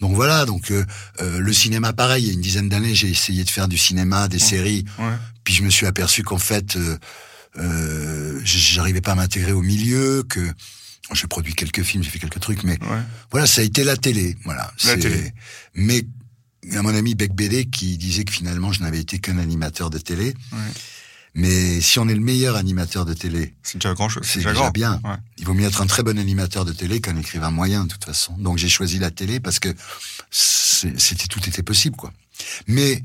[0.00, 0.84] Donc voilà, donc euh,
[1.20, 2.24] euh, le cinéma pareil.
[2.24, 4.84] Il y a une dizaine d'années, j'ai essayé de faire du cinéma, des séries.
[4.98, 5.12] Ouais.
[5.50, 6.96] Puis je me suis aperçu qu'en fait, euh,
[7.58, 10.38] euh, j'arrivais pas à m'intégrer au milieu, que
[11.12, 13.00] j'ai produit quelques films, j'ai fait quelques trucs, mais Ouais.
[13.32, 14.72] voilà, ça a été la télé, voilà.
[14.84, 15.32] La télé.
[15.74, 16.04] Mais
[16.62, 19.38] il y a mon ami Bec Bédé qui disait que finalement je n'avais été qu'un
[19.38, 20.34] animateur de télé.
[20.52, 20.58] Ouais.
[21.34, 24.22] Mais si on est le meilleur animateur de télé, C'est déjà grand chose.
[24.24, 25.00] c'est déjà, bien.
[25.02, 25.16] Ouais.
[25.36, 28.04] Il vaut mieux être un très bon animateur de télé qu'un écrivain moyen, de toute
[28.04, 28.34] façon.
[28.38, 29.74] Donc j'ai choisi la télé parce que
[30.30, 32.12] c'était tout était possible, quoi.
[32.68, 33.02] Mais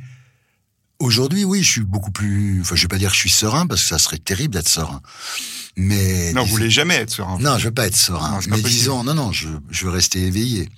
[1.00, 2.62] aujourd'hui, oui, je suis beaucoup plus.
[2.62, 4.70] Enfin, je vais pas dire que je suis serein parce que ça serait terrible d'être
[4.70, 5.02] serein.
[5.78, 7.38] Mais Non, vous voulez jamais être serein.
[7.40, 8.40] non, je veux pas être serein.
[8.48, 10.70] Non, mais disons, non, non, je, je veux rester éveillé.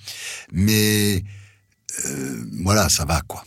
[0.52, 1.22] Mais
[2.06, 3.44] euh, voilà, ça va, quoi.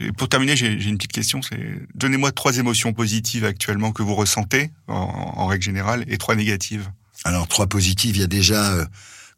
[0.00, 1.42] Et pour terminer, j'ai j'ai une petite question.
[1.42, 1.58] C'est
[1.94, 6.88] donnez-moi trois émotions positives actuellement que vous ressentez en, en règle générale et trois négatives.
[7.24, 8.86] Alors trois positives, il y a déjà euh,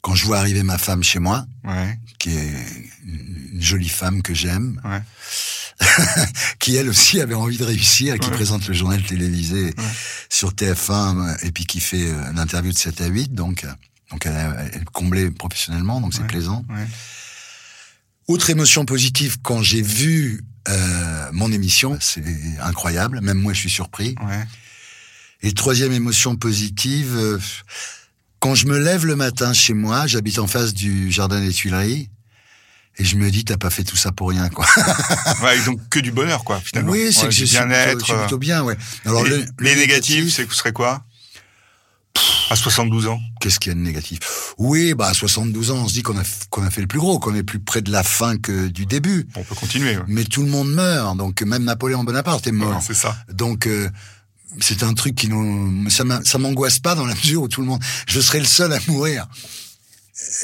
[0.02, 1.98] quand je vois arriver ma femme chez moi, Ouais.
[2.18, 2.52] qui est
[3.04, 5.02] une jolie femme que j'aime, Ouais.
[6.58, 8.34] qui elle aussi avait envie de réussir, et qui Ouais.
[8.34, 9.74] présente le journal télévisé
[10.28, 13.72] sur TF1 euh, et puis qui fait euh, l'interview de 7 à 8, donc euh,
[14.10, 16.64] donc elle, est comblée professionnellement, donc c'est plaisant.
[16.68, 16.86] Ouais.
[18.26, 22.22] Autre émotion positive quand j'ai vu euh, mon émission, c'est
[22.60, 24.14] incroyable, même moi je suis surpris.
[24.26, 24.44] Ouais.
[25.42, 27.38] Et troisième émotion positive, euh,
[28.40, 32.08] quand je me lève le matin chez moi, j'habite en face du jardin des Tuileries,
[32.98, 34.66] et je me dis t'as pas fait tout ça pour rien quoi.
[35.42, 36.90] Ouais, donc que du bonheur, quoi, finalement.
[36.92, 38.00] Oui, c'est Ouais, que je suis plutôt, bien-être.
[38.00, 38.76] je suis plutôt bien, ouais.
[39.06, 41.04] Alors le, les le négatifs, négatif, c'est que ce serait quoi?
[42.50, 44.18] À 72 ans Qu'est-ce qu'il y a de négatif?
[44.58, 46.98] Oui, bah à 72 ans, on se dit qu'on a qu'on a fait le plus
[46.98, 49.28] gros, qu'on est plus près de la fin que du début.
[49.36, 49.96] On peut continuer.
[49.96, 50.02] ouais.
[50.08, 52.74] Mais tout le monde meurt, donc même Napoléon Bonaparte est mort.
[52.76, 53.16] Ouais, c'est ça.
[53.32, 53.88] Donc euh,
[54.60, 57.60] c'est un truc qui nous ça m'a- ça m'angoisse pas dans la mesure où tout
[57.60, 59.26] le monde je serais le seul à mourir.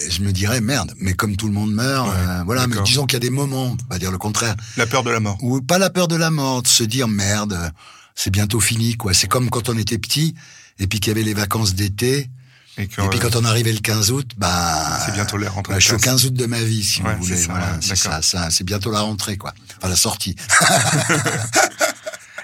[0.08, 2.66] Je me dirais merde, mais comme tout le monde meurt, Ouais, euh, voilà.
[2.66, 5.10] Mais disons qu'il y a des moments, on va dire le contraire, La peur de
[5.10, 5.36] la mort.
[5.42, 7.68] ou pas la peur de la mort, de se dire merde, euh,
[8.14, 9.12] c'est bientôt fini quoi.
[9.12, 10.34] C'est comme quand on était petit
[10.78, 12.30] et puis qu'il y avait les vacances d'été
[12.78, 15.74] Et, puis euh, quand on arrivait le 15 août, bah c'est bientôt la rentrée.
[15.74, 16.14] bah, je suis au classe.
[16.22, 17.36] 15 août de ma vie, si Ouais, vous voulez.
[17.36, 19.52] c'est voilà, ouais, ça, c'est bientôt la rentrée, quoi.
[19.78, 20.36] Enfin, la sortie.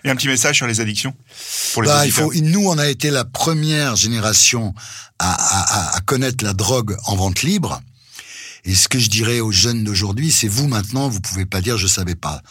[0.04, 1.14] Et un petit message sur les addictions
[1.72, 4.74] pour les Bah, il faut, nous, on a été la première génération
[5.18, 7.80] à, à, à, à connaître la drogue en vente libre.
[8.64, 11.76] Et ce que je dirais aux jeunes d'aujourd'hui, c'est vous maintenant, vous pouvez pas dire
[11.78, 12.42] je savais pas.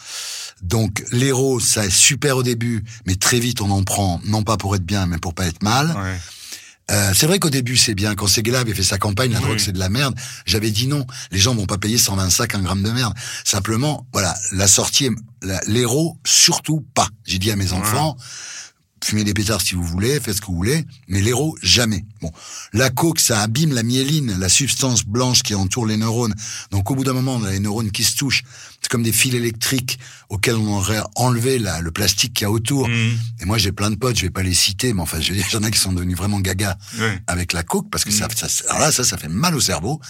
[0.62, 4.56] Donc l'héros, ça est super au début, mais très vite on en prend, non pas
[4.56, 5.88] pour être bien, mais pour pas être mal.
[5.88, 6.20] Ouais.
[6.92, 8.14] Euh, c'est vrai qu'au début c'est bien.
[8.14, 9.44] Quand Seguela avait fait sa campagne, la Oui.
[9.44, 10.14] drogue c'est de la merde.
[10.46, 11.06] J'avais dit non.
[11.30, 13.14] Les gens vont pas payer 125 un gramme de merde.
[13.44, 15.08] Simplement, voilà, la sortie,
[15.66, 17.08] l'héros surtout pas.
[17.24, 18.16] J'ai dit à mes enfants,
[19.04, 22.04] fumez des pétards si vous voulez, faites ce que vous voulez, mais l'héros jamais.
[22.20, 22.30] Bon,
[22.72, 26.34] la coke ça abîme la myéline, la substance blanche qui entoure les neurones.
[26.70, 28.42] Donc au bout d'un moment, on a les neurones qui se touchent.
[28.80, 29.98] C'est comme des fils électriques
[30.28, 32.88] auxquels on aurait enlevé la, le plastique qu'il y a autour.
[32.88, 33.18] Mhm.
[33.40, 35.36] Et moi, j'ai plein de potes, je vais pas les citer, mais enfin, je veux
[35.36, 36.76] dire, il y en a qui sont devenus vraiment gaga
[37.28, 38.30] avec la coke, parce que ça, Mm.
[38.34, 40.00] ça, alors là, ça, ça fait mal au cerveau.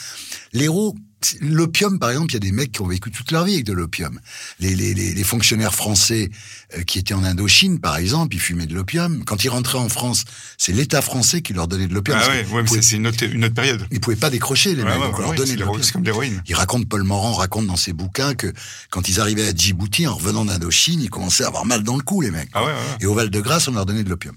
[0.54, 0.94] L'héros,
[1.40, 3.64] l'opium, par exemple, il y a des mecs qui ont vécu toute leur vie avec
[3.64, 4.18] de l'opium.
[4.60, 6.30] Les, les, les, les fonctionnaires français
[6.76, 9.24] euh, qui étaient en Indochine, par exemple, ils fumaient de l'opium.
[9.24, 10.24] Quand ils rentraient en France,
[10.58, 12.18] c'est l'État français qui leur donnait de l'opium.
[12.20, 13.86] Ah ouais, ouais, c'est une autre, une autre période.
[13.90, 15.82] ils pouvaient pas décrocher, les Ouais, mecs, ouais, donc on ouais, leur donnait de l'opium.
[15.82, 16.42] c'est comme l'héroïne.
[16.46, 18.52] Il raconte, Paul Morand raconte dans ses bouquins que
[18.90, 22.02] quand ils arrivaient à Djibouti, en revenant d'Indochine, ils commençaient à avoir mal dans le
[22.02, 22.48] cou, les mecs.
[22.52, 22.78] Ah ouais, ouais, ouais.
[23.00, 24.34] Et au Val-de-Grâce, on leur donnait de l'opium.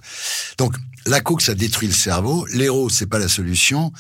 [0.58, 0.76] Donc,
[1.08, 2.48] la coke, ça détruit le cerveau.
[2.54, 3.94] L'héros, c'est pas la solution.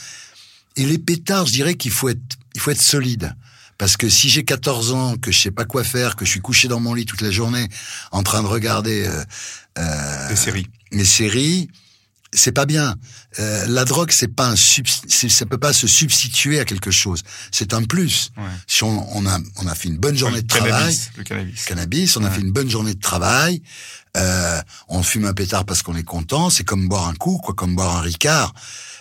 [0.76, 2.20] Et les pétards, je dirais qu'il faut être,
[2.56, 3.36] il faut être solide.
[3.78, 6.40] Parce que si j'ai 14 ans, que je sais pas quoi faire, que je suis
[6.40, 7.68] couché dans mon lit toute la journée,
[8.12, 9.24] en train de regarder euh,
[9.78, 10.68] euh, Des séries.
[11.04, 11.70] séries,
[12.32, 12.96] c'est pas bien.
[13.40, 17.24] Euh, la drogue, c'est pas un ça peut pas se substituer à quelque chose.
[17.52, 18.32] C'est un plus.
[18.38, 18.44] Ouais.
[18.66, 21.10] Si on, on a, on a fait une bonne journée le de travail, cannabis.
[21.18, 21.66] Le cannabis.
[21.66, 23.62] cannabis, on a fait une bonne journée de travail,
[24.16, 27.54] euh, on fume un pétard parce qu'on est content, c'est comme boire un coup, quoi,
[27.54, 28.54] comme boire un ricard.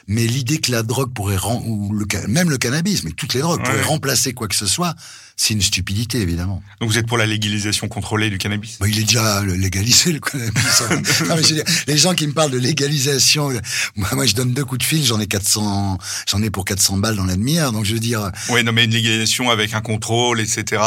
[0.06, 3.60] Mais l'idée que la drogue pourrait ou le, même le cannabis, mais toutes les drogues
[3.60, 3.64] Ouais.
[3.70, 4.94] pourraient remplacer quoi que ce soit,
[5.36, 6.62] c'est une stupidité évidemment.
[6.80, 8.76] Donc vous êtes pour la légalisation contrôlée du cannabis?
[8.78, 10.82] Bah, il est déjà euh, légalisé le cannabis.
[11.28, 13.58] Non, mais je veux dire, les gens qui me parlent de légalisation, euh,
[13.96, 15.98] moi, moi je donne deux coups de fil, j'en ai 400,
[16.28, 18.84] j'en ai pour 400 balles dans la demi-heure, donc je veux dire, Oui, non, mais
[18.84, 20.82] une légalisation avec un contrôle, etc.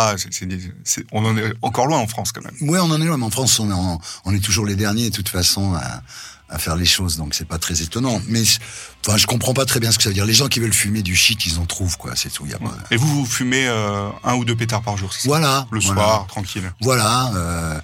[1.12, 2.70] on en est encore loin en France quand même.
[2.70, 4.76] Ouais, on en est loin, mais en France, on est, en- on est toujours les
[4.76, 6.02] derniers, de toute façon, à,
[6.50, 8.22] à faire les choses, donc c'est pas très étonnant.
[8.28, 8.42] Mais,
[9.06, 10.26] enfin, je comprends pas très bien ce que ça veut dire.
[10.26, 12.46] Les gens qui veulent fumer du shit, ils en trouvent, quoi, c'est tout.
[12.46, 12.74] Y a pas...
[12.92, 15.68] Et vous, vous fumez euh, un ou deux pétards par jour, Voilà.
[15.72, 16.02] Le voilà.
[16.02, 16.72] soir, tranquille.
[16.82, 17.32] Voilà.
[17.36, 17.80] euh,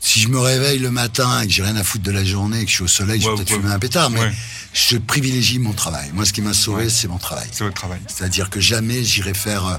[0.00, 2.60] si je me réveille le matin et que j'ai rien à foutre de la journée
[2.60, 4.32] et que je suis au soleil, je vais peut-être fumer un pétard, mais Ouais.
[4.72, 6.10] je privilégie mon travail.
[6.12, 6.90] Moi, ce qui m'a sauvé, Ouais.
[6.90, 7.46] c'est mon travail.
[7.52, 8.00] C'est votre travail.
[8.08, 9.76] C'est-à-dire que jamais j'irai faire euh,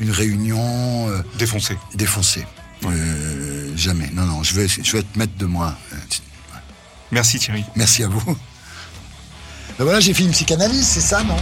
[0.00, 1.76] une réunion euh, Défoncé.
[1.94, 2.44] défoncée.
[2.84, 4.10] Euh, jamais.
[4.12, 5.76] Non, non, je vais, je vais être maître de moi.
[7.12, 7.64] Merci Thierry.
[7.76, 8.36] Merci à vous.
[9.78, 11.36] Ben voilà, j'ai fait une psychanalyse, c'est ça, non?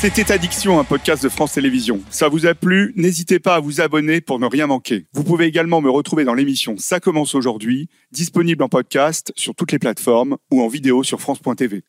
[0.00, 2.00] C'était Addiction, un podcast de France Télévisions.
[2.08, 2.94] Ça vous a plu?
[2.96, 5.04] N'hésitez pas à vous abonner pour ne rien manquer.
[5.12, 9.72] Vous pouvez également me retrouver dans l'émission Ça commence aujourd'hui, disponible en podcast sur toutes
[9.72, 11.82] les plateformes ou en vidéo sur France.tv.